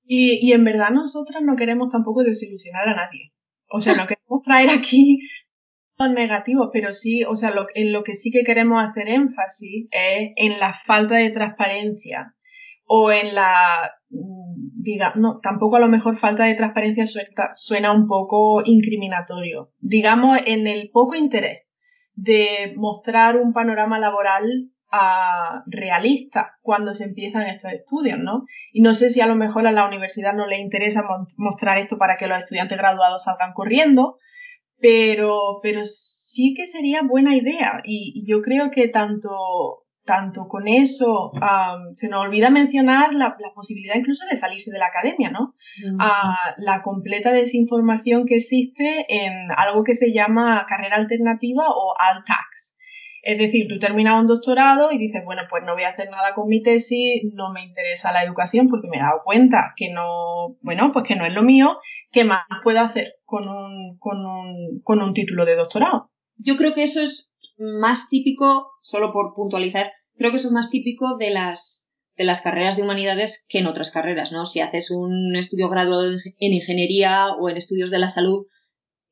Y, 0.07 0.47
y 0.47 0.53
en 0.53 0.64
verdad 0.64 0.91
nosotras 0.91 1.43
no 1.43 1.57
queremos 1.57 1.91
tampoco 1.91 2.23
desilusionar 2.23 2.88
a 2.88 2.97
nadie. 2.97 3.33
O 3.71 3.81
sea, 3.81 3.95
no 3.95 4.07
queremos 4.07 4.43
traer 4.45 4.71
aquí 4.71 5.21
negativos, 6.12 6.71
pero 6.73 6.93
sí, 6.93 7.25
o 7.25 7.37
sea, 7.37 7.50
lo, 7.50 7.67
en 7.75 7.93
lo 7.93 8.03
que 8.03 8.14
sí 8.14 8.31
que 8.31 8.43
queremos 8.45 8.83
hacer 8.83 9.09
énfasis 9.09 9.87
es 9.91 10.33
en 10.37 10.59
la 10.59 10.75
falta 10.87 11.17
de 11.17 11.31
transparencia 11.31 12.34
o 12.87 13.11
en 13.11 13.35
la, 13.35 13.93
mm, 14.11 14.83
diga, 14.83 15.12
no, 15.17 15.41
tampoco 15.43 15.76
a 15.76 15.81
lo 15.81 15.88
mejor 15.88 16.17
falta 16.17 16.45
de 16.45 16.55
transparencia 16.55 17.07
suena, 17.07 17.50
suena 17.55 17.93
un 17.93 18.07
poco 18.07 18.62
incriminatorio, 18.64 19.71
digamos 19.81 20.38
en 20.47 20.67
el 20.67 20.91
poco 20.91 21.14
interés 21.14 21.62
de 22.14 22.75
mostrar 22.76 23.37
un 23.37 23.53
panorama 23.53 23.99
laboral 23.99 24.71
realista 25.67 26.53
cuando 26.62 26.95
se 26.95 27.05
empiezan 27.05 27.49
estos 27.49 27.73
estudios, 27.73 28.19
¿no? 28.19 28.45
Y 28.73 28.83
no 28.83 28.95
sé 28.95 29.11
si 29.11 29.21
a 29.21 29.26
lo 29.26 29.35
mejor 29.35 29.67
a 29.67 29.73
la 29.73 29.87
universidad 29.87 30.35
no 30.35 30.47
le 30.47 30.59
interesa 30.59 31.05
mostrar 31.37 31.79
esto 31.79 31.99
para 31.99 32.17
que 32.17 32.26
los 32.26 32.38
estudiantes 32.38 32.79
graduados 32.79 33.25
salgan 33.25 33.53
corriendo, 33.55 34.19
pero, 34.79 35.61
pero 35.62 35.81
sí 35.85 36.55
que 36.57 36.67
sería 36.67 37.03
buena 37.03 37.37
idea 37.37 37.81
y, 37.85 38.25
yo 38.26 38.43
creo 38.43 38.71
que 38.71 38.88
tanto, 38.88 39.31
tanto 40.05 40.47
con 40.49 40.69
eso 40.69 41.33
se 41.93 42.09
nos 42.09 42.21
olvida 42.21 42.51
mencionar 42.51 43.15
la, 43.15 43.37
posibilidad 43.55 43.95
incluso 43.97 44.25
de 44.31 44.37
salirse 44.37 44.71
de 44.71 44.79
la 44.79 44.87
academia, 44.87 45.31
¿no? 45.31 45.55
la 46.59 46.83
completa 46.83 47.33
desinformación 47.33 48.27
que 48.27 48.37
existe 48.37 49.07
en 49.09 49.33
algo 49.57 49.85
que 49.85 49.95
se 49.95 50.13
llama 50.13 50.67
carrera 50.69 50.97
alternativa 50.97 51.65
o 51.69 51.95
alt-tax. 51.99 52.75
Es 53.27 53.39
decir, 53.39 53.67
tú 53.69 53.79
terminas 53.79 54.21
un 54.21 54.27
doctorado 54.27 54.93
y 54.93 54.99
dices, 54.99 55.23
bueno, 55.25 55.43
pues 55.49 55.65
no 55.65 55.73
voy 55.73 55.85
a 55.85 55.89
hacer 55.89 56.11
nada 56.11 56.35
con 56.35 56.47
mi 56.47 56.63
tesis, 56.63 57.23
no 57.33 57.55
me 57.55 57.65
interesa 57.65 58.13
la 58.13 58.23
educación 58.23 58.69
porque 58.69 58.87
me 58.87 58.99
he 58.99 59.01
dado 59.01 59.23
cuenta 59.25 59.73
que 59.77 59.91
no, 59.91 60.59
bueno, 60.61 60.93
pues 60.93 61.07
que 61.09 61.17
no 61.17 61.25
es 61.25 61.33
lo 61.33 61.43
mío, 61.43 61.79
¿qué 62.13 62.25
más 62.25 62.45
puedo 62.63 62.81
hacer 62.81 63.15
con 63.25 63.49
un, 63.49 63.97
con 63.99 64.27
un, 64.27 64.83
con 64.83 65.01
un 65.01 65.15
título 65.15 65.47
de 65.47 65.57
doctorado? 65.57 66.11
Yo 66.37 66.59
creo 66.59 66.75
que 66.75 66.83
eso 66.83 67.01
es 67.01 67.34
más 67.57 68.09
típico, 68.09 68.71
solo 68.83 69.13
por 69.13 69.35
puntualizar, 69.35 69.93
creo 70.17 70.31
que 70.31 70.39
eso 70.39 70.49
es 70.49 70.53
más 70.53 70.71
típico 70.71 71.17
de 71.19 71.31
las, 71.31 71.93
de 72.17 72.25
las 72.25 72.41
carreras 72.41 72.77
de 72.77 72.83
humanidades 72.83 73.45
que 73.49 73.59
en 73.59 73.67
otras 73.67 73.91
carreras, 73.91 74.33
¿no? 74.33 74.47
Si 74.47 74.61
haces 74.61 74.91
un 74.91 75.35
estudio 75.37 75.69
graduado 75.69 76.05
en 76.05 76.53
ingeniería 76.53 77.29
o 77.41 77.49
en 77.49 77.57
estudios 77.57 77.91
de 77.91 77.99
la 77.99 78.11
salud, 78.11 78.47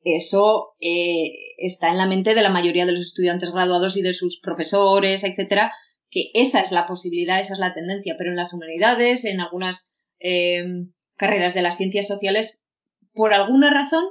eso 0.03 0.73
eh, 0.81 1.31
está 1.57 1.89
en 1.89 1.97
la 1.97 2.07
mente 2.07 2.35
de 2.35 2.41
la 2.41 2.49
mayoría 2.49 2.85
de 2.85 2.91
los 2.91 3.07
estudiantes 3.07 3.51
graduados 3.51 3.95
y 3.95 4.01
de 4.01 4.13
sus 4.13 4.39
profesores, 4.41 5.23
etcétera, 5.23 5.71
que 6.09 6.29
esa 6.33 6.59
es 6.59 6.71
la 6.71 6.87
posibilidad, 6.87 7.39
esa 7.39 7.53
es 7.53 7.59
la 7.59 7.73
tendencia, 7.73 8.15
pero 8.17 8.29
en 8.29 8.35
las 8.35 8.53
humanidades, 8.53 9.25
en 9.25 9.39
algunas 9.39 9.95
em, 10.19 10.91
carreras 11.15 11.53
de 11.53 11.61
las 11.61 11.77
ciencias 11.77 12.07
sociales, 12.07 12.65
por 13.13 13.33
alguna 13.33 13.73
razón 13.73 14.05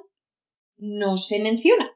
no 0.79 1.17
se 1.17 1.41
menciona. 1.41 1.92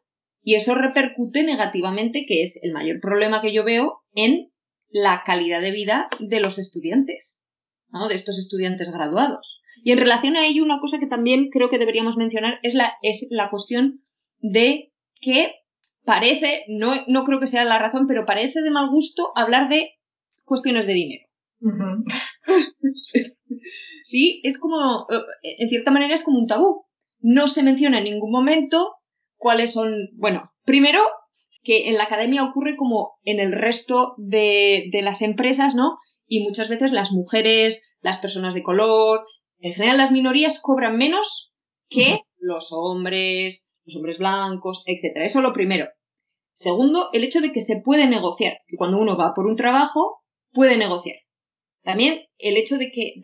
Y 0.46 0.54
eso 0.54 0.76
repercute 0.76 1.42
negativamente, 1.42 2.24
que 2.24 2.44
es 2.44 2.56
el 2.62 2.72
mayor 2.72 3.00
problema 3.00 3.42
que 3.42 3.52
yo 3.52 3.64
veo 3.64 4.04
en 4.14 4.52
la 4.90 5.24
calidad 5.26 5.60
de 5.60 5.72
vida 5.72 6.08
de 6.20 6.38
los 6.38 6.60
estudiantes, 6.60 7.42
¿no? 7.88 8.06
de 8.06 8.14
estos 8.14 8.38
estudiantes 8.38 8.92
graduados. 8.92 9.60
Y 9.82 9.90
en 9.90 9.98
relación 9.98 10.36
a 10.36 10.46
ello, 10.46 10.62
una 10.62 10.78
cosa 10.78 11.00
que 11.00 11.08
también 11.08 11.50
creo 11.50 11.68
que 11.68 11.80
deberíamos 11.80 12.16
mencionar 12.16 12.60
es 12.62 12.74
la, 12.74 12.92
es 13.02 13.26
la 13.28 13.50
cuestión 13.50 14.04
de 14.38 14.92
que 15.20 15.50
parece, 16.04 16.62
no, 16.68 16.94
no 17.08 17.24
creo 17.24 17.40
que 17.40 17.48
sea 17.48 17.64
la 17.64 17.80
razón, 17.80 18.06
pero 18.06 18.24
parece 18.24 18.60
de 18.60 18.70
mal 18.70 18.88
gusto 18.88 19.32
hablar 19.34 19.68
de 19.68 19.94
cuestiones 20.44 20.86
de 20.86 20.92
dinero. 20.92 21.26
sí, 24.04 24.40
es 24.44 24.60
como, 24.60 25.08
eh, 25.10 25.56
en 25.58 25.68
cierta 25.70 25.90
manera 25.90 26.14
es 26.14 26.22
como 26.22 26.38
un 26.38 26.46
tabú. 26.46 26.84
No 27.18 27.48
se 27.48 27.64
menciona 27.64 27.98
en 27.98 28.04
ningún 28.04 28.30
momento 28.30 28.92
cuáles 29.37 29.73
son, 29.73 29.95
bueno, 30.14 30.50
primero 30.64 31.00
que 31.62 31.88
en 31.88 31.97
la 31.97 32.05
academia 32.05 32.45
ocurre 32.45 32.76
como 32.76 33.14
en 33.25 33.40
el 33.40 33.52
resto 33.52 34.14
de, 34.19 34.88
de 34.93 35.02
las 35.02 35.23
empresas, 35.23 35.75
¿no? 35.75 35.99
Y 36.26 36.45
muchas 36.45 36.69
veces 36.69 36.93
las 36.93 37.11
mujeres, 37.11 37.83
las 38.00 38.19
personas 38.19 38.55
de 38.55 38.62
color, 38.62 39.25
en 39.59 39.73
general 39.73 39.99
las 39.99 40.12
minorías 40.12 40.61
cobran 40.61 40.97
menos 40.97 41.52
que 41.88 42.21
los 42.38 42.69
hombres, 42.73 43.71
los 43.85 43.97
hombres 43.97 44.19
blancos, 44.19 44.83
etc. 44.87 45.16
Eso 45.16 45.38
es 45.38 45.43
lo 45.43 45.52
primero. 45.52 45.87
Segundo, 46.52 47.11
el 47.12 47.25
hecho 47.25 47.40
de 47.40 47.52
que 47.52 47.61
se 47.61 47.81
puede 47.85 48.07
negociar, 48.07 48.59
que 48.66 48.76
cuando 48.76 48.99
uno 48.99 49.16
va 49.16 49.35
por 49.35 49.47
un 49.47 49.57
trabajo, 49.57 50.23
puede 50.52 50.76
negociar. 50.76 51.16
También 51.83 52.25
el 52.38 52.57
hecho 52.57 52.78
de 52.78 52.90
que, 52.90 53.14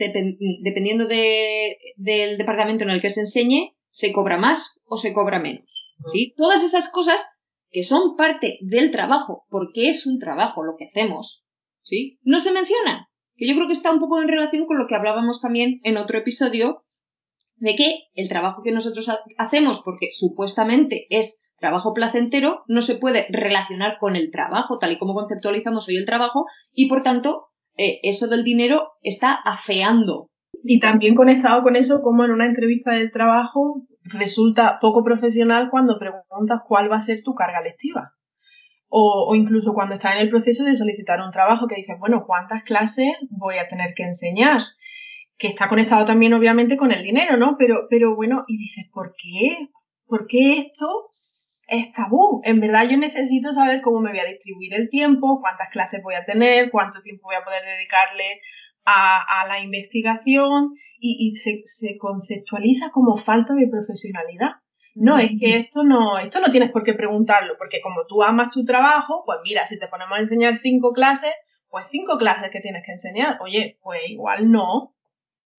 dependiendo 0.63 1.07
del 1.07 2.39
departamento 2.39 2.85
en 2.85 2.91
el 2.91 3.01
que 3.01 3.11
se 3.11 3.21
enseñe, 3.21 3.75
se 3.91 4.13
cobra 4.13 4.37
más 4.37 4.81
o 4.87 4.97
se 4.97 5.13
cobra 5.13 5.41
menos. 5.41 5.82
¿Sí? 6.13 6.35
Todas 6.37 6.65
esas 6.65 6.91
cosas 6.91 7.27
que 7.71 7.83
son 7.83 8.17
parte 8.17 8.59
del 8.61 8.91
trabajo, 8.91 9.45
porque 9.49 9.89
es 9.89 10.07
un 10.07 10.19
trabajo 10.19 10.63
lo 10.63 10.77
que 10.77 10.87
hacemos, 10.87 11.45
¿sí? 11.83 12.19
no 12.23 12.41
se 12.41 12.53
mencionan 12.53 13.07
que 13.37 13.49
yo 13.49 13.55
creo 13.55 13.67
que 13.67 13.73
está 13.73 13.91
un 13.91 13.99
poco 13.99 14.21
en 14.21 14.29
relación 14.29 14.67
con 14.67 14.79
lo 14.79 14.87
que 14.87 14.95
hablábamos 14.95 15.41
también 15.41 15.81
en 15.85 15.97
otro 15.97 16.19
episodio, 16.19 16.85
de 17.57 17.75
que 17.77 17.95
el 18.15 18.29
trabajo 18.29 18.63
que 18.63 18.73
nosotros 18.73 19.09
hacemos, 19.39 19.81
porque 19.85 20.09
supuestamente 20.13 21.07
es 21.11 21.41
trabajo 21.59 21.95
placentero, 21.95 22.65
no 22.67 22.83
se 22.83 22.97
puede 22.97 23.27
relacionar 23.31 23.99
con 24.01 24.17
el 24.17 24.31
trabajo, 24.31 24.79
tal 24.79 24.93
y 24.93 24.99
como 24.99 25.15
conceptualizamos 25.15 25.89
hoy 25.89 25.97
el 25.97 26.07
trabajo, 26.07 26.45
y 26.73 26.89
por 26.89 27.03
tanto, 27.03 27.47
eh, 27.77 28.01
eso 28.03 28.27
del 28.27 28.45
dinero 28.45 28.89
está 29.01 29.33
afeando. 29.33 30.29
Y 30.65 30.81
también 30.81 31.15
conectado 31.15 31.63
con 31.63 31.77
eso, 31.77 32.03
como 32.03 32.25
en 32.25 32.33
una 32.33 32.47
entrevista 32.47 32.93
del 32.93 33.13
trabajo 33.13 33.87
resulta 34.05 34.79
poco 34.81 35.05
profesional 35.05 35.69
cuando 35.71 35.99
preguntas 35.99 36.61
cuál 36.67 36.91
va 36.91 36.97
a 36.97 37.03
ser 37.03 37.23
tu 37.23 37.35
carga 37.35 37.61
lectiva 37.61 38.13
o, 38.95 39.35
incluso 39.35 39.73
cuando 39.73 39.95
estás 39.95 40.17
en 40.17 40.21
el 40.21 40.29
proceso 40.29 40.65
de 40.65 40.75
solicitar 40.75 41.19
un 41.23 41.33
trabajo 41.33 41.67
que 41.67 41.77
dices, 41.77 41.97
bueno, 41.99 42.25
¿cuántas 42.27 42.63
clases 42.63 43.09
voy 43.31 43.57
a 43.57 43.67
tener 43.67 43.95
que 43.95 44.03
enseñar? 44.03 44.61
Que 45.39 45.49
está 45.49 45.67
conectado 45.67 46.05
también 46.05 46.35
obviamente 46.35 46.77
con 46.77 46.93
el 46.93 47.03
dinero, 47.03 47.39
¿no? 47.39 47.57
Pero, 47.59 47.87
pero 47.89 48.15
bueno, 48.15 48.45
y 48.47 48.59
dices, 48.59 48.85
¿por 48.93 49.15
qué? 49.17 49.69
¿Por 50.05 50.27
qué 50.27 50.59
esto 50.59 51.09
es 51.69 51.91
tabú? 51.97 52.43
En 52.45 52.61
verdad 52.61 52.87
yo 52.87 52.99
necesito 52.99 53.55
saber 53.55 53.81
cómo 53.81 54.01
me 54.01 54.11
voy 54.11 54.21
a 54.21 54.27
distribuir 54.27 54.75
el 54.75 54.91
tiempo, 54.91 55.41
cuántas 55.41 55.71
clases 55.71 56.03
voy 56.03 56.15
a 56.15 56.27
tener, 56.27 56.71
cuánto 56.71 57.01
tiempo 57.01 57.29
voy 57.29 57.37
a 57.37 57.45
poder 57.45 57.63
dedicarle 57.65 58.43
a, 58.85 59.47
la 59.47 59.61
investigación 59.61 60.75
y, 60.99 61.35
se, 61.35 61.63
se 61.65 61.97
conceptualiza 61.99 62.91
como 62.91 63.17
falta 63.17 63.55
de 63.55 63.69
profesionalidad. 63.69 64.53
No, 64.95 65.19
es 65.19 65.31
que 65.41 65.57
esto 65.57 65.85
no, 65.85 66.19
esto 66.19 66.41
no 66.41 66.51
tienes 66.51 66.71
por 66.71 66.85
qué 66.85 66.93
preguntarlo, 66.93 67.55
porque 67.57 67.81
como 67.81 68.05
tú 68.07 68.23
amas 68.23 68.53
tu 68.53 68.65
trabajo, 68.65 69.23
pues 69.25 69.39
mira, 69.43 69.67
si 69.67 69.79
te 69.79 69.89
ponemos 69.89 70.19
a 70.19 70.21
enseñar 70.21 70.61
cinco 70.63 70.93
clases, 70.93 71.33
pues 71.71 71.87
cinco 71.91 72.19
clases 72.19 72.51
que 72.51 72.61
tienes 72.61 72.83
que 72.85 72.93
enseñar. 72.93 73.39
Oye, 73.41 73.79
pues 73.83 74.01
igual 74.09 74.51
no. 74.51 74.95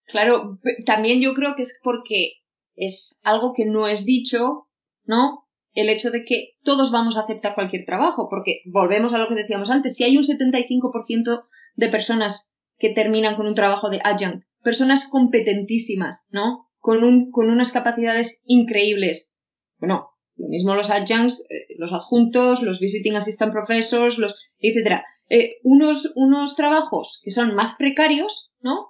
Claro, 0.05 0.59
también 0.85 1.19
yo 1.21 1.33
creo 1.33 1.55
que 1.55 1.63
es 1.63 1.79
porque 1.83 2.33
es 2.75 3.19
algo 3.23 3.53
que 3.55 3.65
no 3.65 3.87
es 3.87 4.05
dicho, 4.05 4.67
¿no? 5.05 5.47
El 5.73 5.89
hecho 5.89 6.11
de 6.11 6.23
que 6.23 6.51
todos 6.63 6.91
vamos 6.91 7.17
a 7.17 7.21
aceptar 7.21 7.55
cualquier 7.55 7.85
trabajo, 7.85 8.27
porque 8.29 8.61
volvemos 8.65 9.13
a 9.13 9.17
lo 9.17 9.27
que 9.27 9.33
decíamos 9.33 9.71
antes, 9.71 9.95
si 9.95 10.03
hay 10.03 10.15
un 10.17 10.23
75% 10.23 11.45
de 11.75 11.89
personas 11.89 12.52
que 12.83 12.89
terminan 12.89 13.37
con 13.37 13.47
un 13.47 13.55
trabajo 13.55 13.89
de 13.89 14.01
adjunct, 14.03 14.43
personas 14.61 15.07
competentísimas, 15.09 16.27
¿no? 16.31 16.67
con, 16.79 17.05
un, 17.05 17.31
con 17.31 17.49
unas 17.49 17.71
capacidades 17.71 18.41
increíbles. 18.43 19.33
Bueno, 19.77 20.09
lo 20.35 20.49
mismo 20.49 20.75
los 20.75 20.89
adjuncts, 20.89 21.45
eh, 21.49 21.75
los 21.77 21.93
adjuntos, 21.93 22.61
los 22.61 22.81
visiting 22.81 23.15
assistant 23.15 23.53
professors, 23.53 24.17
los, 24.17 24.35
etcétera. 24.59 25.05
Eh, 25.29 25.59
unos, 25.63 26.11
unos 26.15 26.57
trabajos 26.57 27.21
que 27.23 27.31
son 27.31 27.55
más 27.55 27.75
precarios, 27.77 28.51
¿no? 28.59 28.89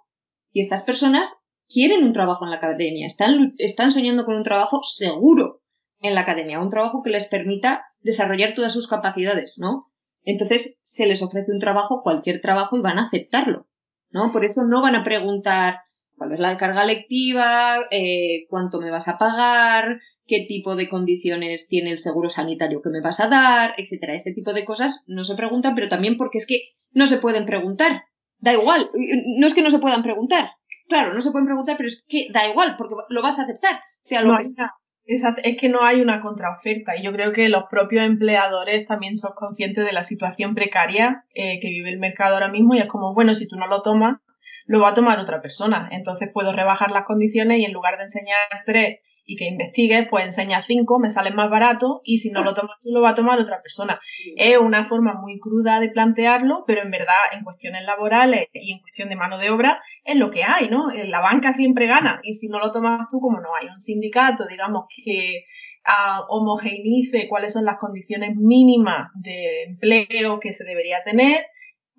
Y 0.52 0.62
estas 0.62 0.82
personas 0.82 1.32
quieren 1.68 2.04
un 2.04 2.14
trabajo 2.14 2.46
en 2.46 2.50
la 2.50 2.58
academia, 2.58 3.06
están, 3.06 3.54
están 3.60 3.92
soñando 3.92 4.26
con 4.26 4.38
un 4.38 4.44
trabajo 4.44 4.82
seguro 4.82 5.62
en 6.00 6.16
la 6.16 6.22
academia, 6.22 6.62
un 6.62 6.72
trabajo 6.72 7.04
que 7.04 7.12
les 7.12 7.28
permita 7.28 7.84
desarrollar 8.00 8.56
todas 8.56 8.74
sus 8.74 8.88
capacidades, 8.88 9.54
¿no? 9.60 9.92
Entonces 10.24 10.80
se 10.82 11.06
les 11.06 11.22
ofrece 11.22 11.52
un 11.52 11.60
trabajo, 11.60 12.02
cualquier 12.02 12.42
trabajo, 12.42 12.76
y 12.76 12.82
van 12.82 12.98
a 12.98 13.06
aceptarlo, 13.06 13.68
¿no? 14.14 14.32
Por 14.32 14.46
eso 14.46 14.64
no 14.64 14.82
van 14.82 14.96
a 14.96 15.04
preguntar, 15.04 15.82
cuál 16.16 16.32
es 16.34 16.40
la 16.40 16.58
carga 16.58 16.86
lectiva, 16.86 17.76
eh, 17.92 18.46
cuánto 18.50 18.80
me 18.80 18.92
vas 18.92 19.08
a 19.08 19.18
pagar, 19.18 20.00
qué 20.26 20.46
tipo 20.48 20.76
de 20.76 20.90
condiciones 20.90 21.68
tiene 21.68 21.92
el 21.92 21.98
seguro 21.98 22.30
sanitario 22.30 22.82
que 22.82 22.90
me 22.90 23.02
vas 23.02 23.20
a 23.20 23.28
dar, 23.28 23.74
etcétera. 23.78 24.14
Ese 24.14 24.34
tipo 24.34 24.54
de 24.54 24.66
cosas 24.66 25.02
no 25.08 25.24
se 25.24 25.36
preguntan, 25.36 25.76
pero 25.76 25.90
también 25.90 26.18
porque 26.18 26.38
es 26.38 26.46
que 26.46 26.70
no 26.92 27.08
se 27.08 27.18
pueden 27.18 27.46
preguntar. 27.46 28.04
Da 28.40 28.54
igual, 28.54 28.90
no 29.38 29.48
es 29.48 29.54
que 29.54 29.62
no 29.62 29.70
se 29.70 29.80
puedan 29.80 30.04
preguntar. 30.04 30.52
Claro, 30.88 31.14
no 31.14 31.22
se 31.22 31.32
pueden 31.32 31.48
preguntar, 31.48 31.78
pero 31.78 31.88
es 31.88 32.04
que 32.08 32.28
da 32.32 32.48
igual, 32.48 32.76
porque 32.78 32.96
lo 33.10 33.22
vas 33.22 33.40
a 33.40 33.44
aceptar, 33.44 33.80
sea 34.00 34.22
lo 34.22 34.38
que 34.38 34.44
sea. 34.44 34.74
Es 35.06 35.24
que 35.60 35.70
no 35.70 35.84
hay 35.84 36.00
una 36.00 36.22
contraoferta 36.22 36.96
y 36.96 37.04
yo 37.04 37.12
creo 37.12 37.34
que 37.34 37.50
los 37.50 37.66
propios 37.70 38.06
empleadores 38.06 38.88
también 38.88 39.18
son 39.18 39.34
conscientes 39.36 39.86
de 39.86 39.92
la 39.92 40.04
situación 40.04 40.56
precaria 40.56 41.26
eh, 41.34 41.60
que 41.62 41.68
vive 41.68 41.90
el 41.90 42.00
mercado 42.00 42.36
ahora 42.36 42.48
mismo 42.48 42.74
y 42.74 42.80
es 42.80 42.88
como, 42.88 43.14
bueno, 43.14 43.34
si 43.34 43.48
tú 43.48 43.58
no 43.58 43.68
lo 43.68 43.82
tomas, 43.82 44.22
lo 44.66 44.80
va 44.80 44.90
a 44.90 44.94
tomar 44.94 45.20
otra 45.20 45.42
persona. 45.42 45.90
Entonces 45.92 46.30
puedo 46.34 46.54
rebajar 46.54 46.92
las 46.92 47.06
condiciones 47.06 47.60
y 47.60 47.66
en 47.66 47.74
lugar 47.74 47.98
de 47.98 48.04
enseñar 48.04 48.38
tres 48.66 49.00
y 49.26 49.36
que 49.38 49.46
investigues, 49.46 50.08
pues 50.10 50.26
enseña 50.26 50.64
cinco, 50.64 51.00
me 51.00 51.10
sale 51.10 51.32
más 51.32 51.50
barato 51.50 52.02
y 52.04 52.18
si 52.18 52.32
no 52.32 52.44
lo 52.44 52.54
tomas 52.54 52.78
tú 52.82 52.90
lo 52.92 53.02
va 53.02 53.12
a 53.12 53.16
tomar 53.16 53.40
otra 53.40 53.62
persona. 53.62 54.00
Es 54.36 54.58
una 54.58 54.86
forma 54.86 55.14
muy 55.14 55.40
cruda 55.40 55.80
de 55.80 55.90
plantearlo, 55.90 56.64
pero 56.68 56.82
en 56.82 56.92
verdad 56.92 57.16
en 57.32 57.44
cuestiones 57.44 57.86
laborales 57.86 58.48
y 58.54 58.74
en 58.74 58.80
cuestión 58.80 59.10
de 59.10 59.16
mano 59.16 59.38
de 59.38 59.50
obra 59.50 59.82
es 60.04 60.18
lo 60.18 60.32
que 60.32 60.44
hay, 60.44 60.70
¿no? 60.70 60.90
La 60.92 61.22
banca 61.22 61.54
siempre 61.54 61.88
gana 61.88 62.20
y 62.24 62.34
si 62.34 62.48
no 62.48 62.60
lo 62.60 62.72
tomas 62.72 63.08
tú, 63.10 63.20
como 63.20 63.40
no 63.40 63.56
hay 63.60 63.68
un 63.68 63.80
sindicato, 63.80 64.46
digamos, 64.46 64.86
que 65.04 65.46
uh, 65.88 66.24
homogeneice 66.28 67.28
cuáles 67.30 67.54
son 67.54 67.66
las 67.66 67.78
condiciones 67.80 68.36
mínimas 68.36 69.10
de 69.16 69.64
empleo 69.64 70.40
que 70.40 70.54
se 70.54 70.64
debería 70.64 71.04
tener, 71.04 71.46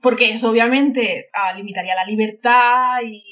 porque 0.03 0.31
eso 0.31 0.51
obviamente 0.51 1.31
uh, 1.33 1.57
limitaría 1.57 1.95
la 1.95 2.05
libertad 2.05 3.01
y 3.05 3.23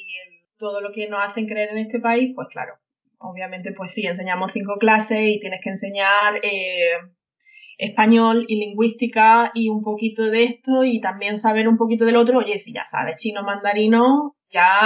todo 0.59 0.81
lo 0.81 0.93
que 0.93 1.09
nos 1.09 1.25
hacen 1.25 1.47
creer 1.47 1.71
en 1.71 1.79
este 1.79 1.99
país, 1.99 2.33
pues 2.35 2.49
claro, 2.49 2.75
obviamente, 3.23 3.73
pues 3.77 3.93
sí, 3.93 4.07
enseñamos 4.07 4.53
cinco 4.53 4.77
clases 4.79 5.21
y 5.21 5.41
tienes 5.41 5.61
que 5.63 5.71
enseñar 5.71 6.37
eh, 6.43 6.99
español 7.79 8.45
y 8.49 8.57
lingüística 8.57 9.51
y 9.55 9.69
un 9.69 9.83
poquito 9.83 10.25
de 10.25 10.45
esto 10.45 10.85
y 10.85 11.01
también 11.01 11.39
saber 11.39 11.69
un 11.69 11.77
poquito 11.77 12.05
del 12.05 12.17
otro. 12.17 12.39
Oye, 12.39 12.59
si 12.59 12.73
ya 12.73 12.85
sabes 12.85 13.17
chino 13.17 13.43
mandarino, 13.43 14.37
ya. 14.51 14.81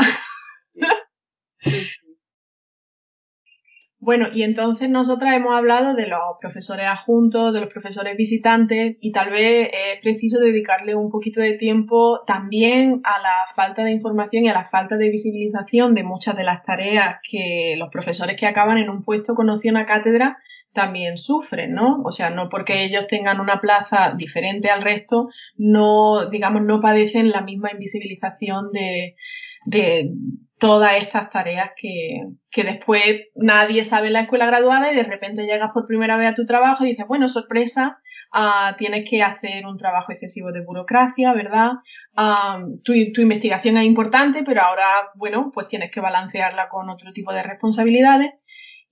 Bueno, 3.99 4.27
y 4.33 4.43
entonces 4.43 4.91
nosotras 4.91 5.35
hemos 5.35 5.55
hablado 5.55 5.95
de 5.95 6.07
los 6.07 6.21
profesores 6.39 6.87
adjuntos, 6.87 7.55
de 7.55 7.61
los 7.61 7.73
profesores 7.73 8.15
visitantes 8.17 8.97
y 9.01 9.11
tal 9.11 9.31
vez 9.31 9.71
es 9.73 10.01
preciso 10.03 10.39
dedicarle 10.39 10.95
un 10.95 11.11
poquito 11.11 11.41
de 11.41 11.57
tiempo 11.57 12.21
también 12.27 13.01
a 13.05 13.21
la 13.23 13.55
falta 13.55 13.85
de 13.85 13.93
información 13.93 14.45
y 14.45 14.49
a 14.51 14.55
la 14.55 14.69
falta 14.69 14.99
de 14.99 15.09
visibilización 15.09 15.95
de 15.95 16.03
muchas 16.03 16.37
de 16.37 16.45
las 16.45 16.63
tareas 16.63 17.21
que 17.29 17.75
los 17.79 17.89
profesores 17.89 18.39
que 18.39 18.47
acaban 18.47 18.77
en 18.77 18.91
un 18.91 19.03
puesto 19.03 19.35
con 19.35 19.49
opción 19.49 19.79
a 19.79 19.87
cátedra 19.87 20.37
también 20.75 21.17
sufren, 21.17 21.73
¿no? 21.73 22.03
O 22.05 22.13
sea, 22.13 22.29
no 22.29 22.51
porque 22.51 22.85
ellos 22.85 23.07
tengan 23.09 23.41
una 23.41 23.63
plaza 23.63 24.15
diferente 24.15 24.69
al 24.69 24.83
resto, 24.83 25.31
no, 25.57 26.29
digamos, 26.29 26.63
no 26.63 26.83
padecen 26.83 27.31
la 27.31 27.41
misma 27.41 27.73
invisibilización 27.73 28.73
de, 28.73 29.17
de 29.65 30.11
todas 30.59 30.97
estas 30.97 31.31
tareas 31.31 31.71
que, 31.77 32.23
que, 32.51 32.65
después 32.65 33.03
nadie 33.35 33.85
sabe 33.85 34.07
en 34.07 34.15
la 34.15 34.21
escuela 34.23 34.47
graduada 34.47 34.91
y 34.91 34.97
de 34.97 35.03
repente 35.03 35.45
llegas 35.45 35.71
por 35.73 35.87
primera 35.87 36.17
vez 36.17 36.29
a 36.29 36.35
tu 36.35 36.47
trabajo 36.47 36.85
y 36.85 36.91
dices, 36.91 37.07
bueno, 37.07 37.29
sorpresa, 37.29 37.99
uh, 38.35 38.77
tienes 38.79 39.09
que 39.09 39.23
hacer 39.23 39.67
un 39.67 39.77
trabajo 39.77 40.13
excesivo 40.13 40.53
de 40.53 40.65
burocracia, 40.65 41.33
¿verdad? 41.35 41.73
Uh, 42.17 42.81
tu, 42.83 42.95
tu, 43.13 43.21
investigación 43.21 43.77
es 43.77 43.85
importante, 43.85 44.43
pero 44.45 44.63
ahora, 44.63 45.11
bueno, 45.15 45.51
pues 45.53 45.69
tienes 45.69 45.91
que 45.91 46.01
balancearla 46.01 46.69
con 46.69 46.89
otro 46.89 47.13
tipo 47.13 47.33
de 47.33 47.43
responsabilidades. 47.43 48.31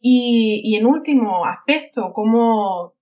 Y, 0.00 0.60
y 0.64 0.76
en 0.76 0.84
último 0.84 1.46
aspecto, 1.46 2.12
cómo 2.12 2.92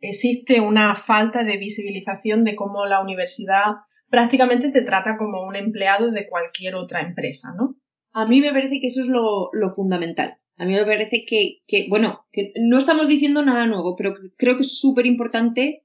existe 0.00 0.60
una 0.60 0.96
falta 0.96 1.44
de 1.44 1.58
visibilización 1.58 2.42
de 2.42 2.56
cómo 2.56 2.86
la 2.86 3.00
universidad 3.00 3.66
prácticamente 4.08 4.70
te 4.70 4.82
trata 4.82 5.16
como 5.16 5.42
un 5.42 5.56
empleado 5.56 6.10
de 6.10 6.28
cualquier 6.28 6.74
otra 6.74 7.00
empresa, 7.00 7.54
¿no? 7.56 7.76
A 8.12 8.26
mí 8.26 8.40
me 8.40 8.52
parece 8.52 8.80
que 8.80 8.88
eso 8.88 9.00
es 9.00 9.08
lo, 9.08 9.50
fundamental. 9.74 10.38
A 10.56 10.66
mí 10.66 10.74
me 10.74 10.84
parece 10.84 11.24
que, 11.26 11.86
bueno, 11.88 12.26
que 12.30 12.52
no 12.60 12.78
estamos 12.78 13.08
diciendo 13.08 13.42
nada 13.42 13.66
nuevo, 13.66 13.96
pero 13.96 14.14
creo 14.36 14.56
que 14.56 14.62
es 14.62 14.78
súper 14.78 15.06
importante, 15.06 15.84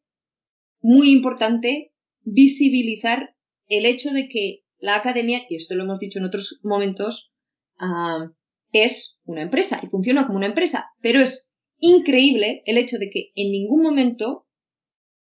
muy 0.82 1.12
importante, 1.12 1.94
visibilizar 2.24 3.36
el 3.68 3.86
hecho 3.86 4.12
de 4.12 4.28
que 4.28 4.64
la 4.80 4.96
academia, 4.96 5.42
y 5.50 5.56
esto 5.56 5.76
lo 5.76 5.84
hemos 5.84 6.00
dicho 6.00 6.20
en 6.20 6.26
otros 6.26 6.60
momentos, 6.64 7.32
uh, 7.80 8.30
es 8.72 9.20
una 9.24 9.42
empresa 9.42 9.80
y 9.82 9.88
funciona 9.88 10.26
como 10.26 10.38
una 10.38 10.48
empresa, 10.48 10.90
pero 11.02 11.22
es 11.22 11.54
increíble 11.80 12.62
el 12.66 12.78
hecho 12.78 12.98
de 12.98 13.10
que 13.10 13.32
en 13.36 13.52
ningún 13.52 13.84
momento 13.84 14.46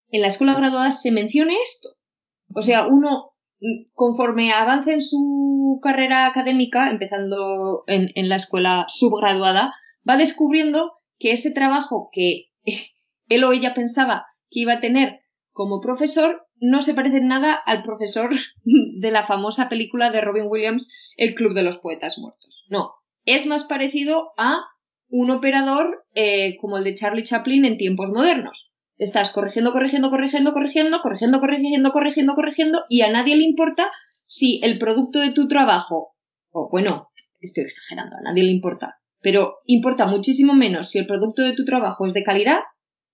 en 0.08 0.22
la 0.22 0.28
escuela 0.28 0.54
graduada 0.54 0.92
se 0.92 1.10
mencione 1.10 1.54
esto. 1.62 1.96
O 2.54 2.62
sea, 2.62 2.86
uno, 2.86 3.33
conforme 3.92 4.52
avanza 4.52 4.92
en 4.92 5.00
su 5.00 5.78
carrera 5.82 6.26
académica, 6.26 6.90
empezando 6.90 7.84
en, 7.86 8.10
en 8.14 8.28
la 8.28 8.36
escuela 8.36 8.84
subgraduada, 8.88 9.74
va 10.08 10.16
descubriendo 10.16 10.92
que 11.18 11.32
ese 11.32 11.52
trabajo 11.52 12.08
que 12.12 12.50
él 13.28 13.44
o 13.44 13.52
ella 13.52 13.74
pensaba 13.74 14.26
que 14.50 14.60
iba 14.60 14.74
a 14.74 14.80
tener 14.80 15.20
como 15.52 15.80
profesor 15.80 16.46
no 16.60 16.82
se 16.82 16.94
parece 16.94 17.18
en 17.18 17.28
nada 17.28 17.54
al 17.54 17.82
profesor 17.82 18.30
de 18.64 19.10
la 19.10 19.26
famosa 19.26 19.68
película 19.68 20.10
de 20.10 20.20
Robin 20.20 20.46
Williams, 20.48 20.92
El 21.16 21.34
Club 21.34 21.54
de 21.54 21.62
los 21.62 21.78
Poetas 21.78 22.18
Muertos. 22.18 22.66
No, 22.70 22.92
es 23.24 23.46
más 23.46 23.64
parecido 23.64 24.32
a 24.36 24.60
un 25.08 25.30
operador 25.30 26.04
eh, 26.14 26.56
como 26.60 26.78
el 26.78 26.84
de 26.84 26.94
Charlie 26.94 27.24
Chaplin 27.24 27.64
en 27.64 27.78
tiempos 27.78 28.08
modernos. 28.08 28.72
Estás 28.96 29.30
corrigiendo, 29.30 29.72
corrigiendo, 29.72 30.10
corrigiendo, 30.10 30.52
corrigiendo, 30.52 31.00
corrigiendo, 31.02 31.40
corrigiendo, 31.40 31.92
corrigiendo, 31.92 32.34
corrigiendo, 32.34 32.78
y 32.88 33.02
a 33.02 33.10
nadie 33.10 33.36
le 33.36 33.44
importa 33.44 33.90
si 34.26 34.60
el 34.62 34.78
producto 34.78 35.20
de 35.20 35.32
tu 35.32 35.48
trabajo, 35.48 36.14
o 36.50 36.68
bueno, 36.70 37.08
estoy 37.40 37.64
exagerando, 37.64 38.16
a 38.16 38.22
nadie 38.22 38.44
le 38.44 38.52
importa, 38.52 38.96
pero 39.20 39.56
importa 39.66 40.06
muchísimo 40.06 40.54
menos 40.54 40.90
si 40.90 40.98
el 40.98 41.06
producto 41.06 41.42
de 41.42 41.54
tu 41.54 41.64
trabajo 41.64 42.06
es 42.06 42.14
de 42.14 42.22
calidad 42.22 42.60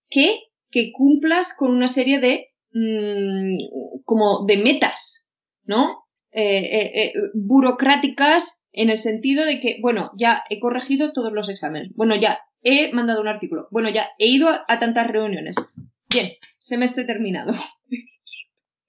que 0.08 0.40
que 0.70 0.92
cumplas 0.92 1.52
con 1.56 1.72
una 1.72 1.88
serie 1.88 2.20
de 2.20 2.46
mmm, 2.72 4.02
como 4.04 4.44
de 4.46 4.56
metas, 4.56 5.30
¿no? 5.64 6.04
Eh, 6.32 6.58
eh, 6.58 6.92
eh, 6.94 7.12
burocráticas 7.34 8.64
en 8.72 8.90
el 8.90 8.98
sentido 8.98 9.44
de 9.44 9.58
que, 9.58 9.78
bueno, 9.82 10.12
ya 10.16 10.44
he 10.48 10.60
corregido 10.60 11.12
todos 11.12 11.32
los 11.32 11.48
exámenes, 11.48 11.92
bueno, 11.96 12.14
ya 12.14 12.38
he 12.62 12.92
mandado 12.92 13.20
un 13.20 13.28
artículo, 13.28 13.68
bueno, 13.70 13.88
ya 13.90 14.08
he 14.18 14.26
ido 14.26 14.48
a, 14.48 14.78
tantas 14.78 15.08
reuniones. 15.08 15.56
Bien, 16.10 16.32
semestre 16.58 17.04
terminado. 17.04 17.52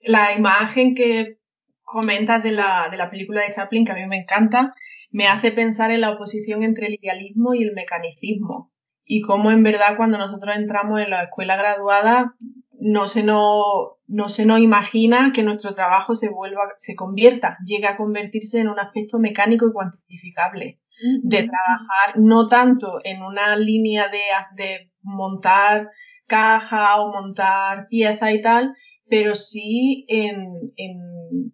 La 0.02 0.34
imagen 0.34 0.96
que 0.96 1.38
comentas 1.84 2.42
de 2.44 2.52
la, 2.52 2.88
de 2.90 2.98
la 2.98 3.10
película 3.10 3.42
de 3.42 3.52
Chaplin, 3.52 3.86
que 3.86 3.92
a 3.92 3.96
mí 3.96 4.06
me 4.08 4.18
encanta, 4.18 4.74
me 5.12 5.28
hace 5.28 5.52
pensar 5.52 5.92
en 5.92 6.02
la 6.02 6.12
oposición 6.12 6.64
entre 6.64 6.88
el 6.88 6.96
idealismo 6.96 7.54
y 7.54 7.64
el 7.64 7.74
mecanicismo. 7.74 8.72
Y 9.04 9.22
cómo 9.22 9.52
en 9.52 9.62
verdad 9.62 9.98
cuando 9.98 10.18
nosotros 10.18 10.56
entramos 10.56 11.00
en 11.02 11.10
la 11.10 11.24
escuela 11.24 11.58
graduada 11.58 12.36
no 12.82 13.08
se 13.08 13.22
nos, 13.22 13.64
no 14.08 14.28
se 14.28 14.44
imagina 14.44 15.32
que 15.36 15.44
nuestro 15.44 15.76
trabajo 15.76 16.16
se 16.16 16.30
vuelva, 16.30 16.62
se 16.78 16.96
convierta, 16.96 17.58
llegue 17.64 17.86
a 17.86 17.96
convertirse 17.96 18.60
en 18.60 18.70
un 18.70 18.80
aspecto 18.80 19.20
mecánico 19.20 19.68
y 19.68 19.72
cuantificable. 19.72 20.80
De 21.24 21.44
trabajar 21.44 22.18
no 22.18 22.48
tanto 22.48 23.00
en 23.04 23.24
una 23.24 23.56
línea 23.56 24.08
de, 24.10 24.22
de 24.56 24.92
montar 25.02 25.90
caja 26.28 27.02
o 27.02 27.12
montar 27.12 27.88
pieza 27.90 28.32
y 28.32 28.42
tal, 28.42 28.74
pero 29.10 29.36
sí 29.36 30.06
en, 30.08 30.48
en, 30.78 31.54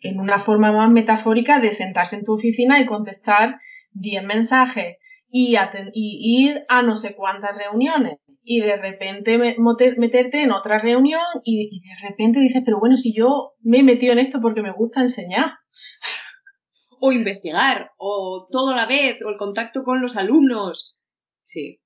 en 0.00 0.20
una 0.20 0.38
forma 0.38 0.72
más 0.72 0.90
metafórica 0.90 1.60
de 1.60 1.72
sentarse 1.72 2.16
en 2.16 2.24
tu 2.24 2.34
oficina 2.34 2.80
y 2.80 2.86
contestar 2.86 3.60
10 3.92 4.24
mensajes 4.24 4.98
y, 5.30 5.56
y 5.94 6.46
ir 6.48 6.64
a 6.68 6.82
no 6.82 6.96
sé 6.96 7.14
cuántas 7.14 7.56
reuniones 7.56 8.18
y 8.44 8.60
de 8.60 8.76
repente 8.76 9.38
meterte 9.96 10.42
en 10.42 10.52
otra 10.52 10.78
reunión 10.78 11.22
y, 11.44 11.80
de 11.80 12.08
repente 12.08 12.40
dices, 12.40 12.62
pero 12.64 12.78
bueno, 12.78 12.96
si 12.96 13.14
yo 13.16 13.52
me 13.62 13.78
he 13.78 13.82
metido 13.82 14.12
en 14.12 14.18
esto 14.18 14.40
porque 14.40 14.62
me 14.62 14.72
gusta 14.72 15.00
enseñar. 15.00 15.52
O 17.06 17.12
investigar, 17.12 17.90
o 17.98 18.46
todo 18.50 18.70
a 18.70 18.76
la 18.76 18.86
vez, 18.86 19.20
o 19.22 19.28
el 19.28 19.36
contacto 19.36 19.82
con 19.84 20.00
los 20.00 20.16
alumnos. 20.16 20.96
Sí. 21.42 21.80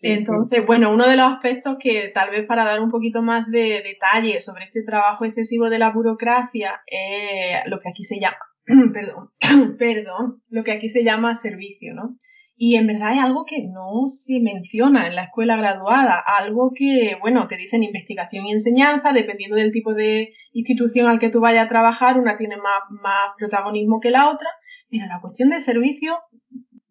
Entonces, 0.00 0.66
bueno, 0.66 0.92
uno 0.92 1.08
de 1.08 1.16
los 1.16 1.32
aspectos 1.32 1.76
que 1.80 2.10
tal 2.12 2.30
vez 2.30 2.44
para 2.46 2.64
dar 2.64 2.80
un 2.80 2.90
poquito 2.90 3.22
más 3.22 3.50
de 3.50 3.82
detalle 3.82 4.40
sobre 4.40 4.64
este 4.64 4.82
trabajo 4.82 5.24
excesivo 5.24 5.70
de 5.70 5.78
la 5.78 5.92
burocracia 5.92 6.82
es 6.86 7.70
lo 7.70 7.78
que 7.78 7.88
aquí 7.88 8.04
se 8.04 8.20
llama, 8.20 8.36
perdón, 8.92 9.30
perdón, 9.78 10.42
lo 10.48 10.64
que 10.64 10.72
aquí 10.72 10.88
se 10.88 11.04
llama 11.04 11.34
servicio, 11.34 11.94
¿no? 11.94 12.16
Y 12.56 12.76
en 12.76 12.86
verdad 12.86 13.14
es 13.14 13.20
algo 13.20 13.44
que 13.46 13.66
no 13.66 14.06
se 14.06 14.38
menciona 14.40 15.08
en 15.08 15.16
la 15.16 15.24
escuela 15.24 15.56
graduada, 15.56 16.22
algo 16.38 16.72
que, 16.74 17.16
bueno, 17.20 17.48
te 17.48 17.56
dicen 17.56 17.82
investigación 17.82 18.46
y 18.46 18.52
enseñanza, 18.52 19.12
dependiendo 19.12 19.56
del 19.56 19.72
tipo 19.72 19.92
de 19.92 20.32
institución 20.52 21.08
al 21.08 21.18
que 21.18 21.30
tú 21.30 21.40
vayas 21.40 21.66
a 21.66 21.68
trabajar, 21.68 22.16
una 22.16 22.36
tiene 22.36 22.56
más, 22.56 22.84
más 22.90 23.32
protagonismo 23.38 23.98
que 24.00 24.10
la 24.10 24.30
otra, 24.30 24.48
pero 24.94 25.06
la 25.06 25.20
cuestión 25.20 25.48
de 25.50 25.60
servicio 25.60 26.18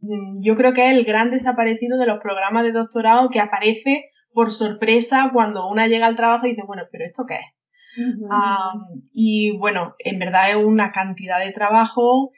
mm, 0.02 0.42
yo 0.42 0.56
creo 0.56 0.74
que 0.74 0.89
es 0.89 0.98
el 0.98 1.06
gran 1.06 1.32
desaparecido 1.32 1.98
de 1.98 2.06
los 2.06 2.20
programas 2.22 2.63
de 2.63 2.74
doctorado 2.74 3.30
que 3.30 3.39
aparece 3.39 4.10
por 4.34 4.52
sorpresa 4.52 5.30
cuando 5.32 5.70
una 5.70 5.88
llega 5.88 6.08
al 6.08 6.16
trabajo 6.16 6.46
y 6.46 6.52
dice, 6.52 6.63
bueno, 6.66 6.84
pero 6.92 7.06
¿esto 7.06 7.24
qué 7.28 7.36
es? 7.36 7.46
y 9.13 9.56
bueno, 9.60 9.94
en 10.00 10.18
verdad 10.18 10.50
es 10.50 10.56
una 10.56 10.92
cantidad 10.92 11.39
de 11.39 11.52
trabajo 11.52 12.32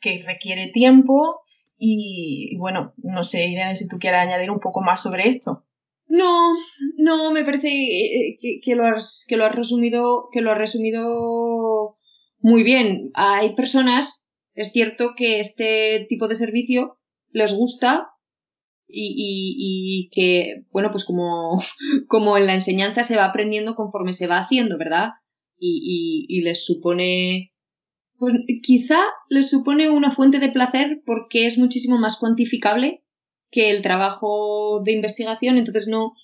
que 0.00 0.22
requiere 0.26 0.72
tiempo 0.72 1.42
y, 1.76 2.56
bueno, 2.58 2.94
no 2.98 3.24
sé, 3.24 3.46
Irene, 3.46 3.74
si 3.74 3.88
tú 3.88 3.98
quieres 3.98 4.20
añadir 4.20 4.50
un 4.50 4.60
poco 4.60 4.82
más 4.82 5.02
sobre 5.02 5.28
esto. 5.28 5.64
No, 6.06 6.52
no, 6.96 7.32
me 7.32 7.44
parece 7.44 7.68
eh, 7.68 8.38
que, 8.62 8.76
lo 8.76 8.86
has, 8.86 9.24
que 9.26 9.36
lo 9.36 9.46
has 9.46 9.54
resumido, 9.54 10.28
que 10.30 10.42
lo 10.42 10.52
has 10.52 10.58
resumido 10.58 11.96
muy 12.38 12.62
bien. 12.62 13.10
Hay 13.14 13.54
personas, 13.54 14.21
es 14.54 14.72
cierto 14.72 15.12
que 15.16 15.40
este 15.40 16.06
tipo 16.08 16.28
de 16.28 16.36
servicio 16.36 16.98
les 17.30 17.54
gusta 17.54 18.08
y, 18.94 20.10
que, 20.12 20.64
bueno, 20.70 20.90
pues 20.90 21.04
como, 21.04 21.62
como 22.08 22.36
en 22.36 22.46
la 22.46 22.54
enseñanza 22.54 23.04
se 23.04 23.16
va 23.16 23.24
aprendiendo 23.24 23.74
conforme 23.74 24.12
se 24.12 24.26
va 24.26 24.38
haciendo, 24.38 24.76
¿verdad? 24.76 25.10
Y, 25.58 26.26
y, 26.28 26.42
les 26.42 26.64
supone, 26.64 27.52
pues 28.18 28.34
quizá 28.62 28.98
les 29.28 29.48
supone 29.48 29.88
una 29.90 30.12
fuente 30.12 30.40
de 30.40 30.50
placer 30.50 31.02
porque 31.06 31.46
es 31.46 31.56
muchísimo 31.56 31.98
más 31.98 32.18
cuantificable 32.18 33.04
que 33.50 33.70
el 33.70 33.82
trabajo 33.82 34.82
de 34.84 34.92
investigación, 34.92 35.56
entonces 35.56 35.86
no 35.86 36.14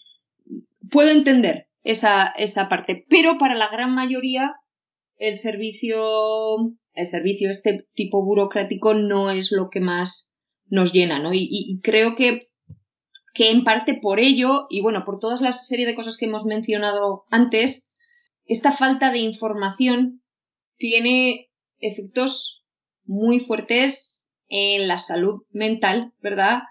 puedo 0.90 1.10
entender 1.10 1.68
esa, 1.84 2.26
esa 2.36 2.68
parte, 2.68 3.06
pero 3.08 3.38
para 3.38 3.54
la 3.54 3.68
gran 3.68 3.94
mayoría 3.94 4.54
el 5.18 5.36
servicio, 5.36 6.74
el 6.98 7.10
servicio, 7.10 7.50
este 7.50 7.86
tipo 7.94 8.24
burocrático 8.24 8.94
no 8.94 9.30
es 9.30 9.52
lo 9.52 9.68
que 9.70 9.80
más 9.80 10.34
nos 10.66 10.92
llena, 10.92 11.18
¿no? 11.18 11.32
y 11.32 11.80
creo 11.82 12.14
que 12.16 12.48
que 13.38 13.52
en 13.52 13.62
parte 13.62 13.94
por 13.94 14.18
ello, 14.18 14.66
y 14.68 14.82
bueno, 14.82 15.04
por 15.04 15.20
toda 15.20 15.40
la 15.40 15.52
serie 15.52 15.86
de 15.86 15.94
cosas 15.94 16.16
que 16.16 16.26
hemos 16.26 16.44
mencionado 16.44 17.22
antes, 17.30 17.88
esta 18.46 18.76
falta 18.76 19.12
de 19.12 19.18
información 19.18 20.22
tiene 20.76 21.48
efectos 21.78 22.64
muy 23.04 23.38
fuertes 23.38 24.26
en 24.48 24.88
la 24.88 24.98
salud 24.98 25.42
mental, 25.50 26.12
¿verdad? 26.20 26.62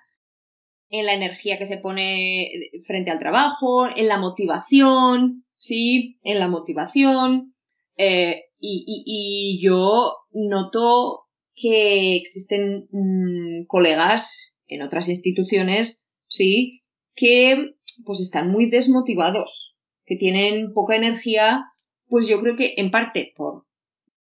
En 0.90 1.06
la 1.06 1.14
energía 1.14 1.58
que 1.58 1.66
se 1.66 1.78
pone 1.78 2.50
frente 2.86 3.12
al 3.12 3.20
trabajo, 3.20 3.88
en 3.88 4.10
la 4.10 4.18
motivación, 4.18 5.46
sí, 5.56 6.20
en 6.24 6.40
la 6.40 6.50
motivación. 6.50 7.54
Eh, 7.96 8.44
y, 8.70 9.60
yo 9.62 10.14
noto 10.32 11.22
que 11.54 12.16
existen 12.16 12.88
mm, 12.92 13.66
colegas 13.68 14.58
en 14.68 14.82
otras 14.82 15.10
instituciones 15.10 16.04
¿sí? 16.28 16.84
Que 17.16 17.74
pues 18.06 18.20
están 18.20 18.52
muy 18.52 18.70
desmotivados, 18.70 19.80
que 20.06 20.16
tienen 20.16 20.74
poca 20.74 20.96
energía, 20.96 21.64
pues 22.08 22.28
yo 22.28 22.40
creo 22.42 22.56
que 22.56 22.76
en 22.78 22.92
parte 22.92 23.34
por 23.36 23.64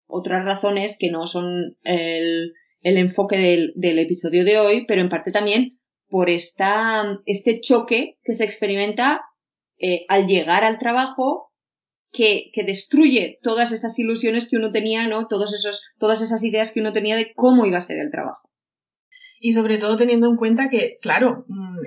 otras 0.07 0.45
razones 0.45 0.97
que 0.99 1.11
no 1.11 1.27
son 1.27 1.77
el, 1.83 2.53
enfoque 2.83 3.73
del, 3.75 3.99
episodio 3.99 4.45
de 4.45 4.59
hoy, 4.59 4.85
pero 4.87 5.01
en 5.01 5.09
parte 5.09 5.33
también 5.33 5.79
por 6.09 6.29
esta, 6.29 7.19
este 7.25 7.61
choque 7.61 8.19
que 8.23 8.35
se 8.35 8.45
experimenta 8.45 9.23
eh, 9.79 10.05
al 10.09 10.27
llegar 10.27 10.63
al 10.65 10.79
trabajo 10.79 11.51
que, 12.15 12.51
que, 12.53 12.65
destruye 12.65 13.39
todas 13.43 13.73
esas 13.73 13.99
ilusiones 13.99 14.49
que 14.49 14.57
uno 14.57 14.71
tenía, 14.71 15.07
¿no? 15.09 15.27
Todos 15.27 15.53
esos, 15.53 15.83
todas 15.99 16.23
esas 16.23 16.43
ideas 16.43 16.73
que 16.73 16.81
uno 16.81 16.93
tenía 16.93 17.17
de 17.17 17.33
cómo 17.35 17.67
iba 17.67 17.79
a 17.79 17.83
ser 17.83 17.99
el 17.99 18.11
trabajo 18.11 18.45
y 19.45 19.53
sobre 19.53 19.77
todo 19.77 19.99
teniendo 19.99 20.27
en 20.27 20.37
cuenta 20.37 20.71
que, 20.71 20.97
claro, 21.03 21.45
mm, 21.49 21.81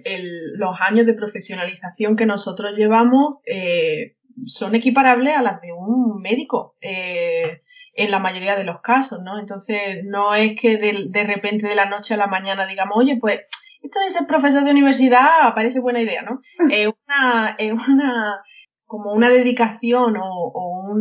los 0.57 0.75
años 0.79 1.07
de 1.07 1.15
profesionalización 1.15 2.15
que 2.15 2.27
nosotros 2.27 2.77
llevamos 2.77 3.37
eh, 3.47 4.15
son 4.45 4.75
equiparables 4.75 5.35
a 5.35 5.41
las 5.41 5.59
de 5.61 5.73
un 5.73 6.21
médico 6.21 6.75
eh, 6.81 7.63
en 7.95 8.11
la 8.11 8.19
mayoría 8.19 8.55
de 8.55 8.63
los 8.63 8.81
casos, 8.81 9.23
¿no? 9.23 9.39
Entonces, 9.39 10.03
no 10.05 10.35
es 10.35 10.51
que 10.61 10.77
de, 10.77 11.23
repente 11.23 11.67
de 11.67 11.73
la 11.73 11.89
noche 11.89 12.13
a 12.13 12.17
la 12.17 12.27
mañana 12.27 12.67
digamos, 12.67 12.95
oye, 12.95 13.17
pues 13.19 13.39
esto 13.81 13.99
de 14.01 14.11
ser 14.11 14.27
profesor 14.27 14.63
de 14.63 14.69
universidad 14.69 15.55
parece 15.55 15.79
buena 15.79 15.99
idea, 15.99 16.21
¿no? 16.21 16.41
Es 16.71 16.87
una, 17.07 17.55
es 17.57 17.71
una 17.71 18.43
como 18.87 19.11
una 19.11 19.29
dedicación 19.29 20.15
o, 20.17 20.95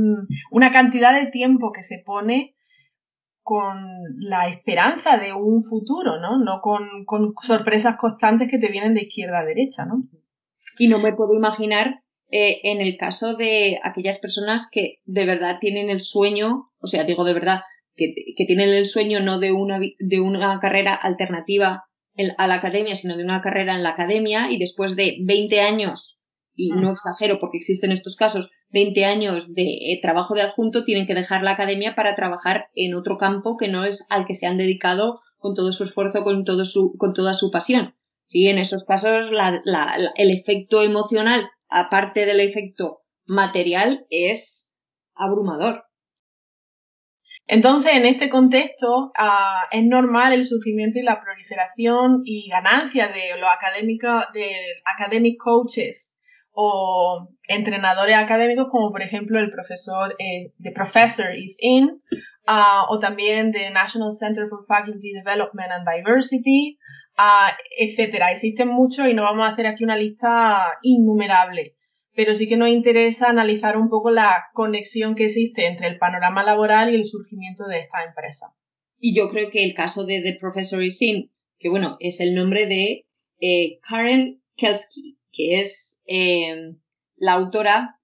una 0.51 0.72
cantidad 0.72 1.18
de 1.18 1.31
tiempo 1.31 1.72
que 1.72 1.83
se 1.83 2.03
pone 2.05 2.55
con 3.42 3.77
la 4.18 4.49
esperanza 4.49 5.18
de 5.18 5.33
un 5.33 5.62
futuro, 5.62 6.20
¿no? 6.20 6.38
No 6.38 6.61
con, 6.61 7.35
sorpresas 7.40 7.96
constantes 7.96 8.49
que 8.51 8.59
te 8.59 8.68
vienen 8.68 8.94
de 8.94 9.05
izquierda 9.05 9.38
a 9.38 9.44
derecha, 9.44 9.87
¿no? 9.87 10.03
Y 10.79 10.88
no 10.88 10.99
me 10.99 11.14
puedo 11.14 11.33
imaginar 11.35 12.03
eh, 12.29 12.59
en 12.64 12.81
el 12.81 12.96
caso 12.96 13.37
de 13.37 13.79
aquellas 13.85 14.18
personas 14.18 14.68
que 14.70 14.96
de 15.05 15.25
verdad 15.25 15.59
tienen 15.61 15.88
el 15.90 16.01
sueño, 16.01 16.70
o 16.81 16.88
sea, 16.88 17.05
digo 17.05 17.25
de 17.25 17.35
verdad, 17.35 17.61
que, 17.94 18.12
tienen 18.46 18.68
el 18.68 18.85
sueño 18.85 19.20
no 19.20 19.38
de 19.38 19.53
una, 19.53 20.61
carrera 20.61 20.94
alternativa 20.94 21.85
a 22.37 22.46
la 22.46 22.55
academia, 22.55 22.96
sino 22.96 23.16
de 23.16 23.25
una 23.25 23.40
carrera 23.42 23.77
en 23.77 23.83
la 23.83 23.90
academia 23.90 24.51
y 24.51 24.59
después 24.59 24.96
de 24.96 25.18
20 25.25 25.61
años, 25.61 26.16
y 26.57 26.71
no 26.73 26.90
exagero 26.90 27.38
porque 27.38 27.59
existen 27.59 27.92
estos 27.92 28.16
casos, 28.16 28.51
20 28.71 29.05
años 29.05 29.53
de 29.53 29.62
eh, 29.62 30.01
trabajo 30.03 30.35
de 30.35 30.40
adjunto 30.40 30.85
tienen 30.85 31.07
que 31.07 31.14
dejar 31.14 31.42
la 31.42 31.53
academia 31.53 31.95
para 31.95 32.16
trabajar 32.16 32.69
en 32.75 32.95
otro 32.95 33.19
campo 33.19 33.57
que 33.57 33.69
no 33.69 33.85
es 33.85 34.07
al 34.09 34.27
que 34.27 34.35
se 34.35 34.47
han 34.47 34.57
dedicado 34.57 35.21
con 35.37 35.55
todo 35.55 35.71
su 35.71 35.85
esfuerzo, 35.85 36.25
con, 36.25 36.45
todo 36.45 36.64
su, 36.64 36.97
con 36.99 37.12
toda 37.12 37.35
su 37.35 37.51
pasión. 37.51 37.95
Sí, 38.25 38.49
en 38.49 38.59
esos 38.59 38.85
casos 38.85 39.31
el 39.31 40.31
efecto 40.31 40.83
emocional, 40.83 41.49
aparte 41.69 42.27
del 42.27 42.40
efecto 42.40 43.03
material, 43.27 44.07
es 44.11 44.75
abrumador. 45.14 45.85
Entonces, 47.49 47.92
en 47.95 48.07
este 48.07 48.29
contexto, 48.29 49.12
ah, 49.16 49.62
es 49.71 49.85
normal 49.85 50.33
el 50.33 50.45
surgimiento 50.45 50.99
y 50.99 51.03
la 51.03 51.21
proliferación 51.23 52.23
y 52.25 52.49
ganancia 52.49 53.07
de 53.07 53.38
los 53.38 53.49
académicos, 53.49 54.25
de 54.35 54.51
academic 54.85 55.38
coaches 55.38 56.16
o 56.59 57.29
entrenadores 57.49 58.16
académicos 58.16 58.69
como 58.71 58.90
por 58.90 59.03
ejemplo 59.03 59.38
el 59.38 59.51
profesor 59.51 60.16
eh, 60.19 60.53
The 60.62 60.73
Professor 60.73 61.37
is 61.37 61.55
In 61.61 62.01
ah, 62.47 62.87
o 62.88 62.99
también 62.99 63.53
the 63.53 63.71
National 63.71 64.14
Center 64.19 64.49
for 64.49 64.64
Faculty 64.66 65.12
Development 65.12 65.71
and 65.71 65.87
Diversity, 65.87 66.79
uh, 67.19 67.53
etcétera. 67.79 68.31
Existen 68.33 68.69
muchos 68.69 69.07
y 69.07 69.12
no 69.12 69.23
vamos 69.23 69.47
a 69.47 69.53
hacer 69.53 69.66
aquí 69.66 69.85
una 69.85 69.99
lista 69.99 70.62
innumerable, 70.81 71.77
pero 72.14 72.35
sí 72.35 72.49
que 72.49 72.57
nos 72.57 72.71
interesa 72.71 73.29
analizar 73.29 73.77
un 73.77 73.90
poco 73.90 74.11
la 74.11 74.47
conexión 74.55 75.14
que 75.14 75.27
existe 75.27 75.66
entre 75.66 75.88
el 75.88 75.99
panorama 75.99 76.42
laboral 76.42 76.90
y 76.90 76.97
el 76.97 77.05
surgimiento 77.05 77.66
de 77.66 77.81
esta 77.81 78.03
empresa. 78.03 78.47
Y 78.99 79.14
yo 79.14 79.29
creo 79.29 79.51
que 79.51 79.62
el 79.62 79.75
caso 79.75 80.07
de 80.07 80.23
The 80.23 80.38
Professor 80.40 80.83
is 80.83 81.03
In, 81.03 81.31
que 81.59 81.69
bueno, 81.69 81.97
es 82.01 82.21
el 82.21 82.35
nombre 82.35 82.66
de 82.66 83.05
eh, 83.40 83.79
Karen 83.87 84.40
Kelsky, 84.57 85.19
que 85.37 85.61
es 85.61 86.01
em, 86.07 86.79
la 87.16 87.35
autora 87.35 87.99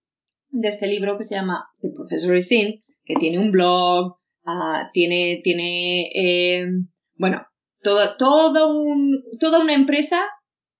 de 0.51 0.69
este 0.69 0.87
libro 0.87 1.17
que 1.17 1.25
se 1.25 1.35
llama 1.35 1.67
The 1.81 1.89
Professor 1.97 2.37
is 2.37 2.53
In, 2.53 2.83
que 3.05 3.15
tiene 3.17 3.39
un 3.39 3.51
blog, 3.51 4.17
ah, 4.45 4.91
tiene, 4.93 5.41
tiene 5.43 6.11
em, 6.15 6.89
bueno, 7.17 7.47
todo, 7.83 8.17
todo 8.19 8.79
un, 8.79 9.23
toda 9.41 9.61
una 9.61 9.75
empresa 9.75 10.23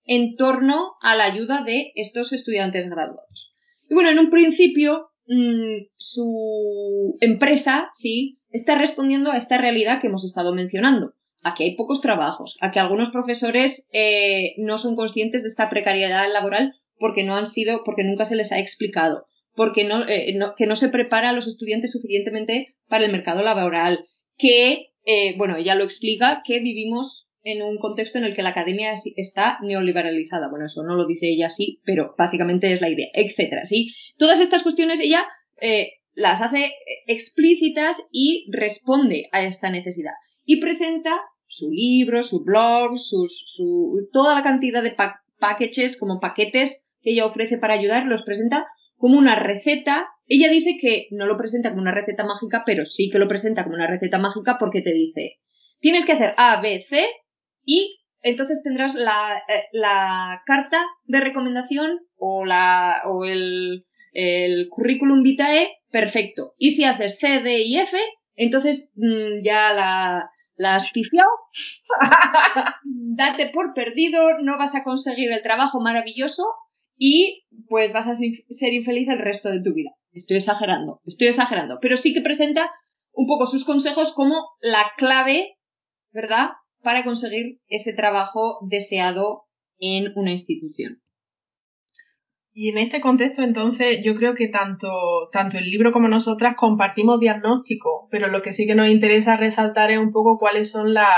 en 0.05 0.37
torno 0.37 0.93
a 1.01 1.17
la 1.17 1.25
ayuda 1.25 1.63
de 1.65 1.93
estos 1.95 2.33
estudiantes 2.33 2.89
graduados. 2.91 3.55
Y 3.89 3.95
bueno, 3.95 4.11
en 4.11 4.19
un 4.19 4.31
principio, 4.31 5.11
mm, 5.27 5.87
su 5.97 7.17
empresa, 7.21 7.89
sí, 7.93 8.41
está 8.51 8.77
respondiendo 8.77 9.31
a 9.31 9.39
esta 9.39 9.59
realidad 9.59 10.01
que 10.01 10.09
hemos 10.09 10.25
estado 10.25 10.55
mencionando 10.55 11.15
aquí 11.43 11.65
hay 11.65 11.77
pocos 11.77 12.01
trabajos, 12.01 12.57
a 12.61 12.71
que 12.71 12.81
algunos 12.81 13.11
profesores 13.11 13.89
eh, 13.93 14.55
no 14.59 14.79
son 14.79 14.97
conscientes 14.97 15.43
de 15.43 15.49
esta 15.49 15.69
precariedad 15.69 16.31
laboral 16.33 16.75
porque 16.99 17.25
no 17.25 17.37
han 17.37 17.47
sido, 17.47 17.83
porque 17.85 18.05
nunca 18.05 18.25
se 18.25 18.37
les 18.37 18.53
ha 18.53 18.61
explicado, 18.61 19.27
porque 19.55 19.85
no, 19.85 20.09
eh, 20.09 20.35
que 20.57 20.67
no 20.67 20.77
se 20.77 20.89
prepara 20.89 21.31
a 21.31 21.33
los 21.33 21.49
estudiantes 21.49 21.93
suficientemente 21.93 22.75
para 22.89 23.05
el 23.05 23.13
mercado 23.13 23.43
laboral, 23.43 24.05
que, 24.39 24.91
eh, 25.05 25.37
bueno, 25.37 25.57
ella 25.57 25.75
lo 25.75 25.85
explica, 25.85 26.43
que 26.47 26.61
vivimos 26.61 27.29
en 27.45 27.63
un 27.63 27.79
contexto 27.79 28.19
en 28.19 28.25
el 28.25 28.37
que 28.37 28.43
la 28.43 28.51
academia 28.51 28.95
está 29.17 29.59
neoliberalizada. 29.63 30.49
Bueno, 30.49 30.67
eso 30.67 30.85
no 30.85 30.95
lo 30.95 31.07
dice 31.07 31.29
ella 31.29 31.47
así, 31.47 31.81
pero 31.85 32.15
básicamente 32.17 32.73
es 32.73 32.81
la 32.81 32.89
idea, 32.89 33.09
etcétera, 33.15 33.65
¿sí? 33.65 33.93
Todas 34.17 34.41
estas 34.41 34.63
cuestiones 34.63 35.01
ella 35.01 35.27
las 36.15 36.41
hace 36.41 36.73
explícitas 37.07 37.97
y 38.13 38.47
responde 38.53 39.29
a 39.33 39.45
esta 39.45 39.71
necesidad. 39.71 40.13
Y 40.45 40.61
presenta 40.61 41.21
su 41.53 41.71
libro, 41.71 42.23
su 42.23 42.45
blog, 42.45 42.97
sus, 42.97 43.43
su, 43.47 44.09
toda 44.11 44.35
la 44.35 44.43
cantidad 44.43 44.83
de 44.83 44.97
packages, 45.39 45.99
como 45.99 46.19
paquetes 46.19 46.89
que 47.03 47.11
ella 47.11 47.27
ofrece 47.27 47.59
para 47.59 47.75
ayudar, 47.75 48.07
los 48.07 48.23
presenta 48.23 48.67
como 48.97 49.19
una 49.19 49.37
receta. 49.37 50.09
Ella 50.27 50.49
dice 50.49 50.79
que 50.81 51.09
no 51.11 51.27
lo 51.27 51.37
presenta 51.37 51.69
como 51.69 51.83
una 51.83 51.93
receta 51.93 52.25
mágica, 52.25 52.63
pero 52.65 52.87
sí 52.87 53.11
que 53.11 53.19
lo 53.19 53.29
presenta 53.29 53.65
como 53.65 53.77
una 53.77 53.87
receta 53.87 54.19
mágica 54.19 54.57
porque 54.59 54.81
te 54.81 54.95
dice, 54.95 55.41
tienes 55.81 56.07
que 56.07 56.13
hacer 56.13 56.33
A, 56.39 56.63
B, 56.63 56.87
C 56.89 57.05
y 57.65 57.99
entonces 58.23 58.63
tendrás 58.63 58.95
la, 58.95 59.43
eh, 59.49 59.65
la 59.73 60.43
carta 60.47 60.83
de 61.05 61.21
recomendación 61.21 61.99
o, 62.17 62.47
la, 62.47 63.03
o 63.07 63.27
el, 63.27 63.85
el 64.13 64.69
currículum 64.71 65.23
vitae 65.23 65.69
perfecto. 65.91 66.55
Y 66.57 66.71
si 66.71 66.85
haces 66.85 67.19
C, 67.19 67.41
D 67.43 67.63
y 67.63 67.79
F, 67.79 67.95
entonces 68.37 68.91
mm, 68.95 69.45
ya 69.45 69.75
la, 69.75 70.31
la 70.63 70.77
has. 70.77 70.93
Date 72.85 73.51
por 73.53 73.75
perdido, 73.75 74.39
no 74.43 74.57
vas 74.57 74.75
a 74.75 74.85
conseguir 74.85 75.31
el 75.33 75.43
trabajo 75.43 75.81
maravilloso 75.81 76.45
y 76.97 77.45
pues 77.69 77.93
vas 77.93 78.07
a 78.07 78.15
ser 78.15 78.73
infeliz 78.73 79.09
el 79.09 79.19
resto 79.19 79.51
de 79.51 79.63
tu 79.63 79.75
vida. 79.75 79.91
Estoy 80.13 80.37
exagerando, 80.37 81.01
estoy 81.05 81.29
exagerando, 81.29 81.79
pero 81.81 81.97
sí 81.97 82.13
que 82.13 82.21
presenta 82.21 82.71
un 83.13 83.27
poco 83.27 83.47
sus 83.47 83.65
consejos 83.65 84.13
como 84.13 84.37
la 84.61 84.93
clave, 84.97 85.59
¿verdad?, 86.13 86.51
para 86.83 87.05
conseguir 87.05 87.61
ese 87.69 87.93
trabajo 87.95 88.59
deseado 88.69 89.45
en 89.79 90.13
una 90.17 90.33
institución. 90.33 91.03
Y 92.55 92.69
en 92.69 92.79
este 92.79 93.01
contexto, 93.01 93.43
entonces, 93.43 94.01
yo 94.05 94.15
creo 94.15 94.35
que 94.35 94.49
tanto, 94.49 94.89
tanto 95.33 95.57
el 95.57 95.71
libro 95.71 95.91
como 95.91 96.09
nosotras 96.09 96.55
compartimos 96.57 97.19
diagnóstico, 97.19 98.09
pero 98.11 98.29
lo 98.29 98.43
que 98.43 98.53
sí 98.53 98.67
que 98.67 98.75
nos 98.75 98.89
interesa 98.89 99.39
resaltar 99.39 99.91
es 99.91 99.99
un 99.99 100.13
poco 100.13 100.39
cuáles 100.39 100.71
son 100.71 100.93
las, 100.93 101.09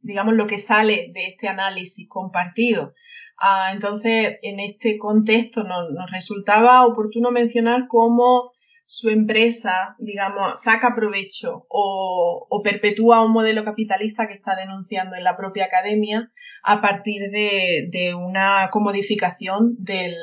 digamos, 0.00 0.34
lo 0.34 0.46
que 0.46 0.56
sale 0.56 1.10
de 1.12 1.26
este 1.26 1.46
análisis 1.48 2.08
compartido. 2.08 2.94
Ah, 3.38 3.70
entonces, 3.74 4.38
en 4.42 4.60
este 4.60 4.96
contexto 4.96 5.62
nos, 5.62 5.90
nos 5.90 6.10
resultaba 6.10 6.86
oportuno 6.86 7.30
mencionar 7.30 7.86
cómo 7.86 8.52
su 8.90 9.10
empresa, 9.10 9.96
digamos, 9.98 10.62
saca 10.62 10.94
provecho 10.94 11.66
o, 11.68 12.48
perpetúa 12.64 13.22
un 13.22 13.32
modelo 13.32 13.62
capitalista 13.62 14.26
que 14.26 14.32
está 14.32 14.56
denunciando 14.56 15.14
en 15.14 15.24
la 15.24 15.36
propia 15.36 15.66
academia 15.66 16.32
a 16.62 16.80
partir 16.80 17.30
de, 17.30 18.14
una 18.14 18.70
comodificación 18.72 19.76
del, 19.78 20.14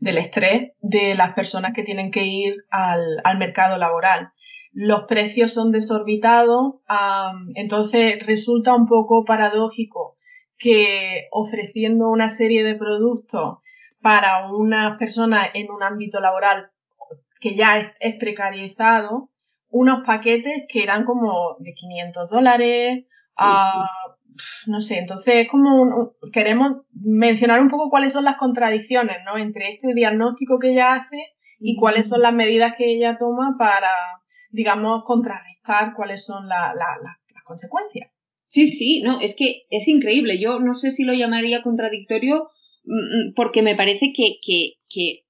estrés 0.00 0.72
de 0.80 1.14
las 1.14 1.34
personas 1.34 1.72
que 1.72 1.84
tienen 1.84 2.10
que 2.10 2.24
ir 2.24 2.56
al, 2.70 3.38
mercado 3.38 3.78
laboral. 3.78 4.32
Los 4.72 5.04
precios 5.04 5.52
son 5.52 5.70
desorbitados, 5.70 6.80
entonces 7.54 8.26
resulta 8.26 8.74
un 8.74 8.88
poco 8.88 9.24
paradójico 9.24 10.16
que 10.58 11.28
ofreciendo 11.30 12.08
una 12.08 12.28
serie 12.28 12.64
de 12.64 12.74
productos 12.74 13.58
para 14.02 14.50
unas 14.52 14.98
personas 14.98 15.50
en 15.54 15.70
un 15.70 15.84
ámbito 15.84 16.18
laboral 16.18 16.72
que 17.40 17.56
ya 17.56 17.94
es, 17.98 18.16
precarizado, 18.18 19.30
unos 19.68 20.04
paquetes 20.04 20.64
que 20.68 20.82
eran 20.82 21.04
como 21.04 21.56
de 21.60 21.72
500 21.74 22.30
dólares, 22.30 23.06
no 24.66 24.80
sé, 24.80 24.98
entonces 24.98 25.48
como 25.48 26.12
queremos 26.32 26.82
mencionar 26.92 27.60
un 27.60 27.70
poco 27.70 27.90
cuáles 27.90 28.12
son 28.12 28.24
las 28.24 28.36
contradicciones 28.36 29.18
¿no? 29.24 29.36
entre 29.38 29.74
este 29.74 29.94
diagnóstico 29.94 30.58
que 30.58 30.72
ella 30.72 30.94
hace 30.94 31.34
y 31.58 31.76
cuáles 31.76 32.08
son 32.08 32.22
las 32.22 32.32
medidas 32.32 32.74
que 32.76 32.90
ella 32.90 33.16
toma 33.18 33.56
para, 33.58 33.90
digamos, 34.50 35.04
contrarrestar 35.04 35.94
cuáles 35.94 36.24
son 36.24 36.48
las 36.48 36.74
consecuencias. 37.44 38.10
Sí, 38.46 38.66
sí, 38.66 39.02
no, 39.02 39.20
es 39.20 39.36
que 39.36 39.62
es 39.70 39.86
increíble. 39.86 40.40
Yo 40.40 40.58
no 40.58 40.74
sé 40.74 40.90
si 40.90 41.04
lo 41.04 41.12
llamaría 41.12 41.62
contradictorio 41.62 42.48
mm, 42.84 43.28
mm, 43.28 43.34
porque 43.36 43.62
me 43.62 43.76
parece 43.76 44.12
que, 44.16 44.38
que, 44.44 44.74
que 44.88 45.24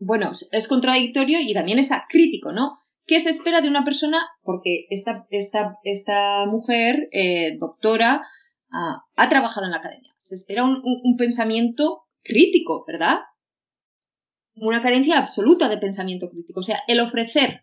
bueno, 0.00 0.32
es 0.52 0.68
contradictorio 0.68 1.40
y 1.40 1.54
también 1.54 1.78
es 1.78 1.90
crítico, 2.08 2.52
¿no? 2.52 2.78
¿Qué 3.06 3.20
se 3.20 3.30
espera 3.30 3.60
de 3.60 3.68
una 3.68 3.84
persona? 3.84 4.18
Porque 4.42 4.86
esta, 4.90 5.26
esta, 5.30 5.78
esta 5.82 6.46
mujer, 6.46 7.08
eh, 7.12 7.56
doctora, 7.58 8.22
ah, 8.72 9.02
ha 9.16 9.28
trabajado 9.28 9.66
en 9.66 9.72
la 9.72 9.78
academia. 9.78 10.12
Se 10.18 10.34
espera 10.36 10.64
un, 10.64 11.16
pensamiento 11.16 12.04
crítico, 12.22 12.84
¿verdad? 12.86 13.18
Una 14.54 14.82
carencia 14.82 15.18
absoluta 15.18 15.68
de 15.68 15.78
pensamiento 15.78 16.30
crítico. 16.30 16.60
O 16.60 16.62
sea, 16.62 16.80
el 16.86 17.00
ofrecer 17.00 17.62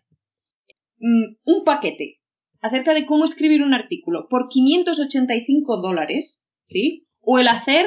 mm, 0.98 1.36
un 1.44 1.64
paquete 1.64 2.20
acerca 2.60 2.92
de 2.92 3.06
cómo 3.06 3.24
escribir 3.24 3.62
un 3.62 3.72
artículo 3.72 4.28
por 4.28 4.48
585 4.48 5.80
dólares, 5.80 6.46
¿sí? 6.64 7.06
O 7.20 7.38
el 7.38 7.48
hacer 7.48 7.86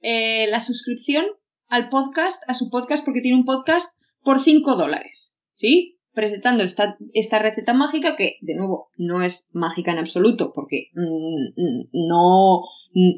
eh, 0.00 0.46
la 0.48 0.60
suscripción 0.60 1.24
al 1.68 1.88
podcast, 1.88 2.42
a 2.48 2.54
su 2.54 2.70
podcast, 2.70 3.04
porque 3.04 3.20
tiene 3.20 3.38
un 3.38 3.44
podcast 3.44 3.98
por 4.22 4.40
5 4.40 4.76
dólares, 4.76 5.40
¿sí? 5.52 5.98
Presentando 6.12 6.64
esta, 6.64 6.96
esta, 7.12 7.38
receta 7.38 7.74
mágica 7.74 8.16
que, 8.16 8.36
de 8.40 8.54
nuevo, 8.54 8.90
no 8.96 9.22
es 9.22 9.48
mágica 9.52 9.92
en 9.92 9.98
absoluto, 9.98 10.52
porque 10.54 10.88
mm, 10.94 11.90
no, 11.92 12.62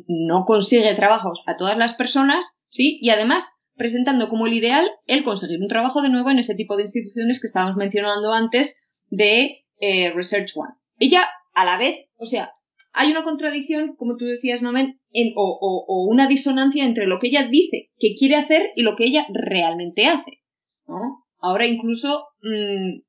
no 0.06 0.44
consigue 0.44 0.94
trabajos 0.94 1.40
a 1.46 1.56
todas 1.56 1.78
las 1.78 1.94
personas, 1.94 2.58
¿sí? 2.68 2.98
Y 3.00 3.10
además, 3.10 3.48
presentando 3.76 4.28
como 4.28 4.46
el 4.46 4.52
ideal 4.52 4.90
el 5.06 5.24
conseguir 5.24 5.60
un 5.60 5.68
trabajo 5.68 6.02
de 6.02 6.10
nuevo 6.10 6.30
en 6.30 6.38
ese 6.38 6.54
tipo 6.54 6.76
de 6.76 6.82
instituciones 6.82 7.40
que 7.40 7.46
estábamos 7.46 7.76
mencionando 7.76 8.32
antes 8.32 8.82
de 9.08 9.64
eh, 9.80 10.12
Research 10.14 10.52
One. 10.54 10.74
Ella, 10.98 11.26
a 11.54 11.64
la 11.64 11.78
vez, 11.78 12.06
o 12.18 12.26
sea, 12.26 12.52
hay 12.92 13.11
una 13.11 13.22
contradicción, 13.22 13.94
como 13.96 14.16
tú 14.16 14.24
decías, 14.24 14.62
Nomen, 14.62 15.00
o, 15.37 16.07
una 16.11 16.26
disonancia 16.26 16.85
entre 16.85 17.07
lo 17.07 17.18
que 17.18 17.29
ella 17.29 17.48
dice 17.48 17.90
que 17.98 18.14
quiere 18.18 18.37
hacer 18.37 18.70
y 18.74 18.83
lo 18.83 18.96
que 18.96 19.05
ella 19.05 19.26
realmente 19.33 20.07
hace. 20.07 20.42
¿no? 20.87 21.24
Ahora 21.38 21.66
incluso 21.66 22.24
mm, 22.42 23.00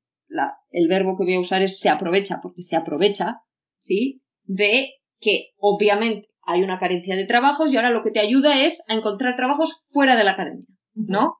el 0.70 0.88
verbo 0.88 1.16
que 1.16 1.24
voy 1.24 1.34
a 1.34 1.40
usar 1.40 1.62
es 1.62 1.80
se 1.80 1.88
aprovecha, 1.88 2.40
porque 2.42 2.62
se 2.62 2.76
aprovecha, 2.76 3.40
¿sí? 3.78 4.22
De 4.44 4.90
que 5.20 5.50
obviamente 5.58 6.28
hay 6.44 6.62
una 6.62 6.78
carencia 6.78 7.16
de 7.16 7.26
trabajos 7.26 7.70
y 7.70 7.76
ahora 7.76 7.90
lo 7.90 8.02
que 8.02 8.10
te 8.10 8.20
ayuda 8.20 8.62
es 8.62 8.84
a 8.88 8.94
encontrar 8.94 9.36
trabajos 9.36 9.82
fuera 9.92 10.16
de 10.16 10.24
la 10.24 10.32
academia, 10.32 10.66
¿no? 10.94 11.36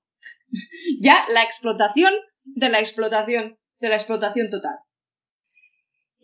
ya 1.00 1.24
la 1.32 1.42
explotación 1.42 2.12
de 2.44 2.68
la 2.68 2.80
explotación, 2.80 3.56
de 3.80 3.88
la 3.88 3.96
explotación 3.96 4.50
total. 4.50 4.76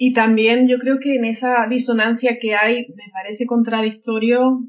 Y 0.00 0.12
también 0.12 0.68
yo 0.68 0.78
creo 0.78 1.00
que 1.02 1.16
en 1.16 1.24
esa 1.24 1.66
disonancia 1.68 2.38
que 2.40 2.54
hay 2.54 2.86
me 2.94 3.10
parece 3.12 3.46
contradictorio, 3.46 4.60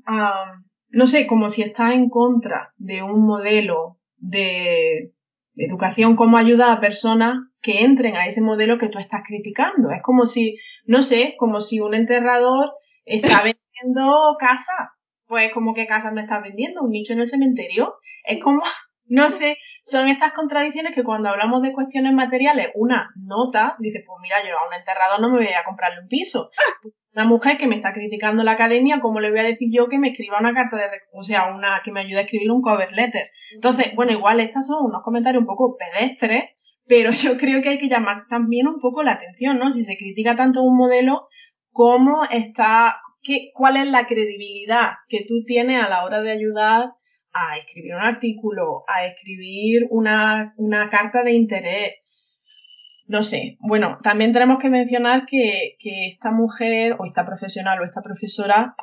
no 0.90 1.06
sé, 1.06 1.28
como 1.28 1.50
si 1.50 1.62
está 1.62 1.94
en 1.94 2.10
contra 2.10 2.74
de 2.78 3.04
un 3.04 3.28
modelo 3.28 4.00
de 4.18 5.12
educación 5.56 6.16
como 6.16 6.38
ayuda 6.38 6.74
a 6.74 6.80
personas 6.80 7.36
que 7.62 7.84
entren 7.84 8.16
a 8.16 8.26
ese 8.26 8.42
modelo 8.42 8.80
que 8.80 8.90
tú 8.90 8.98
estás 8.98 9.22
criticando. 9.28 9.92
Es 9.92 10.02
como 10.02 10.26
si, 10.26 10.58
no 10.86 11.04
sé, 11.04 11.36
como 11.38 11.62
si 11.62 11.80
un 11.80 11.94
enterrador 11.94 12.72
está 13.06 13.44
vendiendo 13.44 14.36
casa. 14.40 14.94
Pues 15.28 15.54
como 15.54 15.76
que 15.76 15.86
casa 15.86 16.10
me 16.10 16.22
está 16.22 16.40
vendiendo, 16.40 16.82
un 16.82 16.90
nicho 16.90 17.14
en 17.14 17.20
el 17.20 17.30
cementerio. 17.30 17.94
Es 18.24 18.42
como, 18.44 18.64
no 19.10 19.30
sé, 19.32 19.58
son 19.84 20.08
estas 20.08 20.34
contradicciones 20.34 20.94
que 20.94 21.04
cuando 21.04 21.30
hablamos 21.30 21.62
de 21.62 21.74
cuestiones 21.74 22.14
materiales, 22.14 22.70
una 22.76 23.10
nota, 23.16 23.76
dice, 23.80 24.04
pues 24.06 24.20
mira, 24.22 24.38
yo 24.44 24.58
a 24.58 24.68
un 24.68 24.74
enterrador 24.74 25.20
no 25.20 25.30
me 25.30 25.38
voy 25.38 25.48
a 25.48 25.66
comprarle 25.66 26.02
un 26.02 26.08
piso. 26.08 26.50
Una 27.12 27.26
mujer 27.26 27.58
que 27.58 27.66
me 27.66 27.76
está 27.76 27.92
criticando 27.92 28.44
la 28.44 28.52
academia, 28.52 29.00
¿cómo 29.02 29.20
le 29.20 29.32
voy 29.32 29.40
a 29.40 29.44
decir 29.44 29.70
yo 29.74 29.90
que 29.90 29.98
me 29.98 30.10
escriba 30.10 30.40
una 30.40 30.54
carta 30.54 30.78
de, 30.78 30.84
o 31.12 31.24
sea, 31.24 31.52
una, 31.52 31.82
que 31.84 31.92
me 31.92 32.02
ayude 32.02 32.20
a 32.20 32.22
escribir 32.22 32.52
un 32.52 32.62
cover 32.62 32.92
letter? 32.92 33.32
Entonces, 33.52 33.96
bueno, 33.96 34.12
igual 34.12 34.40
estas 34.40 34.68
son 34.68 34.86
unos 34.86 35.02
comentarios 35.04 35.42
un 35.42 35.48
poco 35.48 35.76
pedestres, 35.76 36.52
pero 36.86 37.10
yo 37.12 37.36
creo 37.38 37.64
que 37.64 37.70
hay 37.70 37.78
que 37.80 37.90
llamar 37.90 38.28
también 38.30 38.68
un 38.68 38.80
poco 38.80 39.02
la 39.02 39.14
atención, 39.14 39.58
¿no? 39.58 39.72
Si 39.72 39.84
se 39.84 39.98
critica 39.98 40.36
tanto 40.36 40.62
un 40.62 40.78
modelo, 40.78 41.28
¿cómo 41.72 42.26
está, 42.30 42.98
qué, 43.24 43.50
cuál 43.56 43.78
es 43.78 43.88
la 43.88 44.06
credibilidad 44.06 44.92
que 45.08 45.26
tú 45.28 45.44
tienes 45.48 45.84
a 45.84 45.90
la 45.90 46.06
hora 46.06 46.22
de 46.22 46.32
ayudar 46.32 46.92
a 47.34 47.58
escribir 47.58 47.96
un 47.96 48.02
artículo, 48.02 48.84
a 48.88 49.06
escribir 49.06 49.88
una, 49.90 50.54
carta 50.92 51.24
de 51.24 51.34
interés. 51.34 51.94
No 53.08 53.24
sé, 53.24 53.58
bueno, 53.60 53.98
también 54.04 54.34
tenemos 54.34 54.60
que 54.60 54.70
mencionar 54.70 55.26
que, 55.26 55.78
esta 56.12 56.32
mujer 56.32 56.96
o 57.00 57.06
esta 57.06 57.26
profesional 57.26 57.82
o 57.82 57.86
esta 57.86 58.02
profesora 58.02 58.76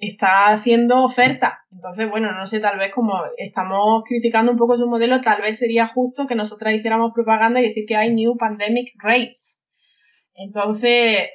está 0.00 0.50
haciendo 0.50 1.02
oferta. 1.04 1.58
Entonces, 1.72 2.08
bueno, 2.08 2.30
no 2.32 2.46
sé, 2.46 2.60
tal 2.60 2.78
vez 2.78 2.92
como 2.92 3.14
estamos 3.36 4.04
criticando 4.06 4.52
un 4.52 4.58
poco 4.58 4.76
su 4.76 4.86
modelo, 4.86 5.20
tal 5.20 5.42
vez 5.42 5.58
sería 5.58 5.88
justo 5.88 6.26
que 6.28 6.36
nosotras 6.36 6.74
hiciéramos 6.74 7.12
propaganda 7.12 7.60
y 7.60 7.68
decir 7.68 7.86
que 7.88 7.96
hay 7.96 8.14
New 8.14 8.36
Pandemic 8.36 8.92
Rates. 9.02 9.64
Entonces, 10.34 11.30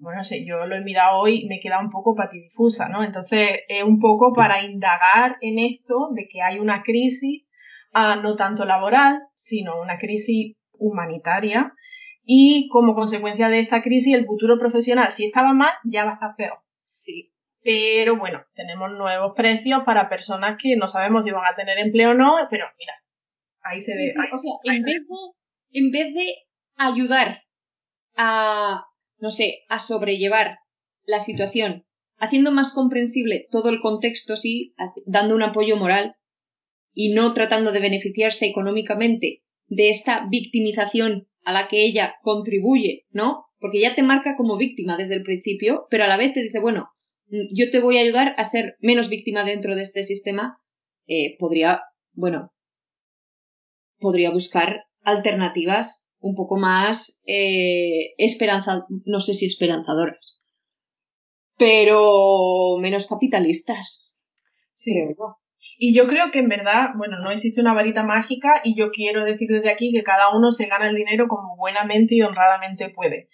bueno, 0.00 0.18
no 0.18 0.24
sé, 0.24 0.44
yo 0.46 0.66
lo 0.66 0.76
he 0.76 0.80
mirado 0.80 1.18
hoy 1.18 1.42
y 1.42 1.46
me 1.46 1.60
queda 1.60 1.78
un 1.78 1.90
poco 1.90 2.14
patidifusa, 2.14 2.88
¿no? 2.88 3.04
Entonces, 3.04 3.60
es 3.68 3.84
un 3.84 4.00
poco 4.00 4.32
para 4.32 4.64
indagar 4.64 5.36
en 5.42 5.58
esto 5.58 6.08
de 6.14 6.26
que 6.26 6.40
hay 6.40 6.58
una 6.58 6.82
crisis, 6.82 7.46
ah, 7.92 8.16
no 8.16 8.34
tanto 8.36 8.64
laboral, 8.64 9.20
sino 9.34 9.80
una 9.80 9.98
crisis 9.98 10.56
humanitaria, 10.72 11.74
y 12.24 12.68
como 12.68 12.94
consecuencia 12.94 13.48
de 13.48 13.60
esta 13.60 13.82
crisis, 13.82 14.14
el 14.14 14.24
futuro 14.24 14.58
profesional, 14.58 15.12
si 15.12 15.26
estaba 15.26 15.52
mal, 15.52 15.72
ya 15.84 16.04
va 16.04 16.12
a 16.12 16.14
estar 16.14 16.36
peor. 16.36 16.58
Sí. 17.02 17.32
Pero 17.62 18.16
bueno, 18.16 18.42
tenemos 18.54 18.90
nuevos 18.92 19.34
precios 19.36 19.82
para 19.84 20.08
personas 20.08 20.56
que 20.62 20.76
no 20.76 20.88
sabemos 20.88 21.24
si 21.24 21.30
van 21.30 21.44
a 21.44 21.56
tener 21.56 21.78
empleo 21.78 22.12
o 22.12 22.14
no, 22.14 22.36
pero 22.48 22.64
mira, 22.78 22.94
ahí 23.62 23.80
se 23.80 23.92
ve. 23.92 24.14
o 24.32 24.38
sea, 24.38 24.74
en 24.74 24.82
vez, 24.82 24.94
de, 24.94 25.78
en 25.78 25.90
vez 25.90 26.14
de 26.14 26.34
ayudar 26.76 27.42
a 28.16 28.86
no 29.20 29.30
sé, 29.30 29.60
a 29.68 29.78
sobrellevar 29.78 30.58
la 31.04 31.20
situación 31.20 31.84
haciendo 32.20 32.52
más 32.52 32.72
comprensible 32.72 33.48
todo 33.50 33.70
el 33.70 33.80
contexto, 33.80 34.36
sí, 34.36 34.74
dando 35.06 35.34
un 35.34 35.42
apoyo 35.42 35.76
moral 35.76 36.16
y 36.92 37.12
no 37.14 37.32
tratando 37.34 37.72
de 37.72 37.80
beneficiarse 37.80 38.46
económicamente 38.46 39.42
de 39.68 39.88
esta 39.88 40.26
victimización 40.30 41.28
a 41.44 41.52
la 41.52 41.68
que 41.68 41.84
ella 41.84 42.16
contribuye, 42.22 43.06
¿no? 43.10 43.46
Porque 43.58 43.80
ya 43.80 43.94
te 43.94 44.02
marca 44.02 44.36
como 44.36 44.58
víctima 44.58 44.96
desde 44.96 45.14
el 45.14 45.22
principio, 45.22 45.86
pero 45.90 46.04
a 46.04 46.08
la 46.08 46.18
vez 46.18 46.34
te 46.34 46.42
dice, 46.42 46.60
bueno, 46.60 46.90
mm, 47.28 47.54
yo 47.54 47.70
te 47.70 47.80
voy 47.80 47.96
a 47.96 48.02
ayudar 48.02 48.34
a 48.36 48.44
ser 48.44 48.76
menos 48.80 49.08
víctima 49.08 49.44
dentro 49.44 49.74
de 49.74 49.82
este 49.82 50.02
sistema, 50.02 50.58
eh, 51.06 51.36
podría, 51.38 51.80
bueno, 52.12 52.52
podría 53.98 54.30
buscar 54.30 54.84
alternativas 55.02 56.06
un 56.20 56.34
poco 56.34 56.56
más 56.56 57.22
eh, 57.26 58.14
esperanza, 58.18 58.86
no 59.04 59.20
sé 59.20 59.34
si 59.34 59.46
esperanzadoras, 59.46 60.40
pero 61.56 62.76
menos 62.78 63.06
capitalistas. 63.06 64.14
Sí. 64.72 64.94
Y 65.78 65.94
yo 65.94 66.06
creo 66.06 66.30
que 66.30 66.40
en 66.40 66.48
verdad, 66.48 66.90
bueno, 66.96 67.18
no 67.20 67.30
existe 67.30 67.60
una 67.60 67.74
varita 67.74 68.02
mágica 68.02 68.60
y 68.64 68.74
yo 68.74 68.90
quiero 68.90 69.24
decir 69.24 69.48
desde 69.48 69.70
aquí 69.70 69.92
que 69.92 70.02
cada 70.02 70.34
uno 70.36 70.52
se 70.52 70.66
gana 70.66 70.88
el 70.88 70.96
dinero 70.96 71.26
como 71.26 71.56
buenamente 71.56 72.14
y 72.14 72.22
honradamente 72.22 72.90
puede. 72.90 73.28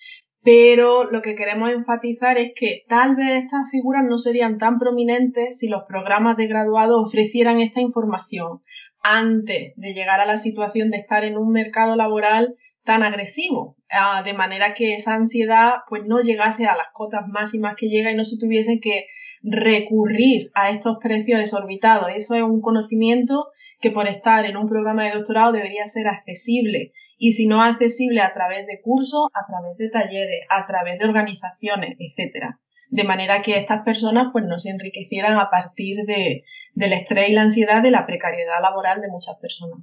Pero 0.45 1.11
lo 1.11 1.23
que 1.23 1.35
queremos 1.35 1.73
enfatizar 1.73 2.39
es 2.39 2.53
que 2.55 2.85
tal 2.89 3.17
vez 3.17 3.45
estas 3.45 3.69
figuras 3.73 4.05
no 4.09 4.17
serían 4.17 4.59
tan 4.59 4.79
prominentes 4.79 5.59
si 5.59 5.67
los 5.67 5.83
programas 5.89 6.37
de 6.37 6.47
graduado 6.47 7.01
ofrecieran 7.01 7.61
esta 7.61 7.81
información 7.81 8.61
antes 9.03 9.73
de 9.77 9.93
llegar 9.93 10.21
a 10.21 10.27
la 10.27 10.37
situación 10.37 10.91
de 10.91 10.99
estar 10.99 11.25
en 11.25 11.37
un 11.37 11.51
mercado 11.51 11.97
laboral 11.97 12.55
tan 12.87 13.03
agresivo, 13.03 13.77
ah, 13.91 14.23
de 14.25 14.33
manera 14.33 14.73
que 14.73 14.95
esa 14.95 15.15
ansiedad 15.15 15.81
pues 15.89 16.05
no 16.07 16.21
llegase 16.21 16.65
a 16.67 16.77
las 16.77 16.87
cotas 16.93 17.27
máximas 17.29 17.77
que 17.77 17.89
llega 17.89 18.11
y 18.11 18.15
no 18.15 18.25
se 18.25 18.39
tuviese 18.39 18.81
que 18.81 19.07
recurrir 19.43 20.51
a 20.55 20.71
estos 20.71 20.97
precios 21.03 21.41
desorbitados. 21.41 22.09
Eso 22.15 22.35
es 22.35 22.43
un 22.43 22.63
conocimiento 22.63 23.49
que 23.81 23.91
por 23.91 24.09
estar 24.09 24.47
en 24.47 24.57
un 24.57 24.69
programa 24.69 25.05
de 25.05 25.11
doctorado 25.11 25.53
debería 25.53 25.85
ser 25.87 26.07
accesible 26.09 26.93
y 27.19 27.33
si 27.33 27.47
no 27.47 27.63
accesible 27.63 28.21
a 28.21 28.33
través 28.33 28.67
de 28.67 28.81
cursos, 28.81 29.29
a 29.35 29.47
través 29.47 29.77
de 29.77 29.91
talleres, 29.91 30.47
a 30.49 30.67
través 30.67 30.99
de 30.99 31.05
organizaciones, 31.05 31.97
etcétera. 31.99 32.61
De 32.89 33.05
manera 33.05 33.43
que 33.43 33.59
estas 33.59 33.83
personas 33.85 34.29
pues 34.33 34.45
no 34.45 34.59
se 34.59 34.71
enriquecieran 34.71 35.39
a 35.39 35.51
partir 35.51 36.05
de, 36.07 36.45
del 36.75 36.93
estrés 36.93 37.31
y 37.31 37.33
la 37.33 37.43
ansiedad 37.43 37.83
de 37.83 37.91
la 37.91 38.07
precariedad 38.07 38.63
laboral 38.63 39.01
de 39.01 39.09
muchas 39.09 39.37
personas. 39.39 39.81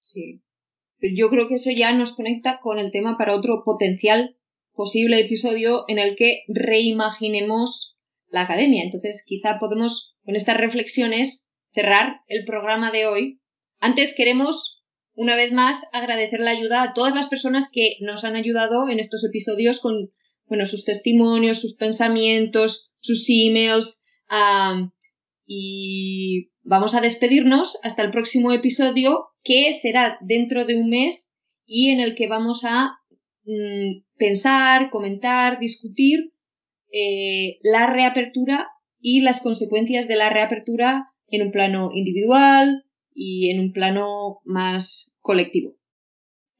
Sí, 0.00 0.42
yo 1.02 1.30
creo 1.30 1.48
que 1.48 1.54
eso 1.54 1.70
ya 1.70 1.92
nos 1.92 2.14
conecta 2.14 2.60
con 2.60 2.78
el 2.78 2.90
tema 2.90 3.16
para 3.16 3.34
otro 3.34 3.62
potencial 3.64 4.36
posible 4.74 5.20
episodio 5.20 5.84
en 5.88 5.98
el 5.98 6.16
que 6.16 6.44
reimaginemos 6.48 7.98
la 8.28 8.42
academia. 8.42 8.82
Entonces, 8.84 9.24
quizá 9.26 9.58
podemos, 9.58 10.16
con 10.24 10.36
estas 10.36 10.56
reflexiones, 10.56 11.52
cerrar 11.72 12.20
el 12.28 12.44
programa 12.44 12.90
de 12.90 13.06
hoy. 13.06 13.40
Antes 13.78 14.14
queremos, 14.16 14.82
una 15.14 15.36
vez 15.36 15.52
más, 15.52 15.84
agradecer 15.92 16.40
la 16.40 16.50
ayuda 16.50 16.82
a 16.82 16.94
todas 16.94 17.14
las 17.14 17.28
personas 17.28 17.70
que 17.72 17.96
nos 18.00 18.24
han 18.24 18.36
ayudado 18.36 18.88
en 18.88 19.00
estos 19.00 19.24
episodios 19.24 19.80
con, 19.80 20.10
bueno, 20.46 20.66
sus 20.66 20.84
testimonios, 20.84 21.60
sus 21.60 21.76
pensamientos, 21.76 22.90
sus 22.98 23.26
emails. 23.28 24.04
y 25.46 26.50
vamos 26.62 26.94
a 26.94 27.00
despedirnos 27.00 27.78
hasta 27.82 28.02
el 28.02 28.12
próximo 28.12 28.52
episodio 28.52 29.29
que 29.42 29.72
será 29.74 30.18
dentro 30.20 30.66
de 30.66 30.80
un 30.80 30.90
mes 30.90 31.32
y 31.66 31.90
en 31.90 32.00
el 32.00 32.14
que 32.14 32.28
vamos 32.28 32.64
a 32.64 32.98
mm, 33.44 34.02
pensar, 34.16 34.90
comentar, 34.90 35.58
discutir 35.58 36.32
eh, 36.92 37.58
la 37.62 37.92
reapertura 37.92 38.68
y 38.98 39.20
las 39.20 39.40
consecuencias 39.40 40.08
de 40.08 40.16
la 40.16 40.30
reapertura 40.30 41.06
en 41.28 41.42
un 41.42 41.52
plano 41.52 41.90
individual 41.94 42.84
y 43.14 43.50
en 43.50 43.60
un 43.60 43.72
plano 43.72 44.40
más 44.44 45.16
colectivo. 45.20 45.76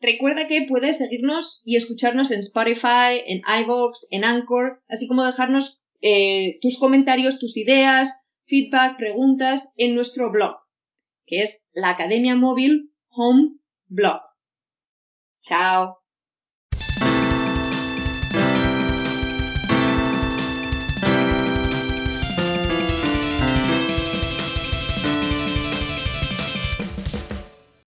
Recuerda 0.00 0.48
que 0.48 0.66
puedes 0.66 0.96
seguirnos 0.96 1.60
y 1.64 1.76
escucharnos 1.76 2.30
en 2.30 2.40
Spotify, 2.40 3.20
en 3.26 3.42
iVoox, 3.64 4.06
en 4.10 4.24
Anchor, 4.24 4.80
así 4.88 5.06
como 5.06 5.26
dejarnos 5.26 5.84
eh, 6.00 6.58
tus 6.62 6.78
comentarios, 6.78 7.38
tus 7.38 7.56
ideas, 7.58 8.10
feedback, 8.46 8.96
preguntas 8.96 9.70
en 9.76 9.94
nuestro 9.94 10.30
blog 10.30 10.56
que 11.30 11.42
es 11.42 11.64
la 11.72 11.90
Academia 11.90 12.34
Móvil 12.34 12.92
Home 13.10 13.52
Blog. 13.86 14.20
Chao. 15.40 15.99